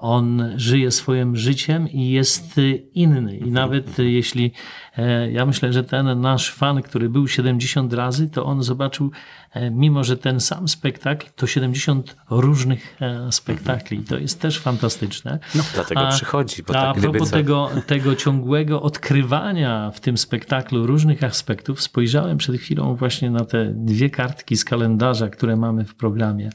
on 0.00 0.52
żyje 0.56 0.90
swoim 0.90 1.36
życiem 1.36 1.88
i 1.88 2.10
jest 2.10 2.60
inny. 2.94 3.36
I 3.36 3.50
nawet 3.50 3.98
jeśli 3.98 4.52
e, 4.96 5.30
ja 5.30 5.46
myślę, 5.46 5.72
że 5.72 5.84
ten 5.84 6.20
nasz 6.20 6.52
fan, 6.52 6.82
który 6.82 7.08
był 7.08 7.28
70 7.28 7.92
razy, 7.92 8.30
to 8.30 8.44
on 8.44 8.62
zobaczył, 8.62 9.10
e, 9.52 9.70
mimo 9.70 10.04
że 10.04 10.16
ten 10.16 10.40
sam 10.40 10.68
spektakl, 10.68 11.26
to 11.36 11.46
70 11.46 12.16
różnych 12.30 12.96
e, 13.00 13.32
spektakli. 13.32 13.98
To 13.98 14.18
jest 14.18 14.40
też 14.40 14.58
fantastyczne. 14.58 15.38
No, 15.54 15.62
dlatego 15.74 16.00
a, 16.00 16.10
przychodzi. 16.10 16.62
Bo 16.62 16.72
tak, 16.72 16.98
a 16.98 17.00
propos 17.00 17.30
tego, 17.30 17.70
tego 17.86 18.16
ciągłego 18.16 18.82
odkrywania 18.82 19.90
w 19.90 20.00
tym 20.00 20.18
spektaklu 20.18 20.86
różnych 20.86 21.24
aspektów, 21.24 21.82
spojrzałem 21.82 22.38
przed 22.38 22.56
chwilą 22.56 22.94
właśnie 22.94 23.30
na 23.30 23.44
te 23.44 23.72
dwie 23.74 24.10
kartki 24.10 24.56
z 24.56 24.64
kalendarza, 24.64 25.28
które 25.28 25.56
mamy 25.56 25.84
w 25.84 25.94
programie. 25.94 26.50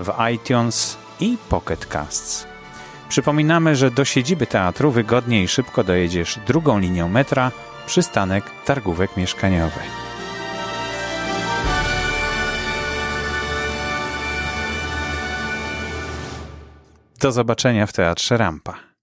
w 0.00 0.12
iTunes 0.34 0.96
i 1.20 1.36
Pocket 1.48 1.86
Casts. 1.86 2.46
Przypominamy, 3.08 3.76
że 3.76 3.90
do 3.90 4.04
siedziby 4.04 4.46
teatru 4.46 4.90
wygodnie 4.90 5.42
i 5.42 5.48
szybko 5.48 5.84
dojedziesz 5.84 6.38
drugą 6.46 6.78
linią 6.78 7.08
metra, 7.08 7.50
przystanek 7.86 8.44
Targówek 8.64 9.16
Mieszkaniowych. 9.16 10.05
Do 17.20 17.32
zobaczenia 17.32 17.86
w 17.86 17.92
Teatrze 17.92 18.36
Rampa. 18.36 18.95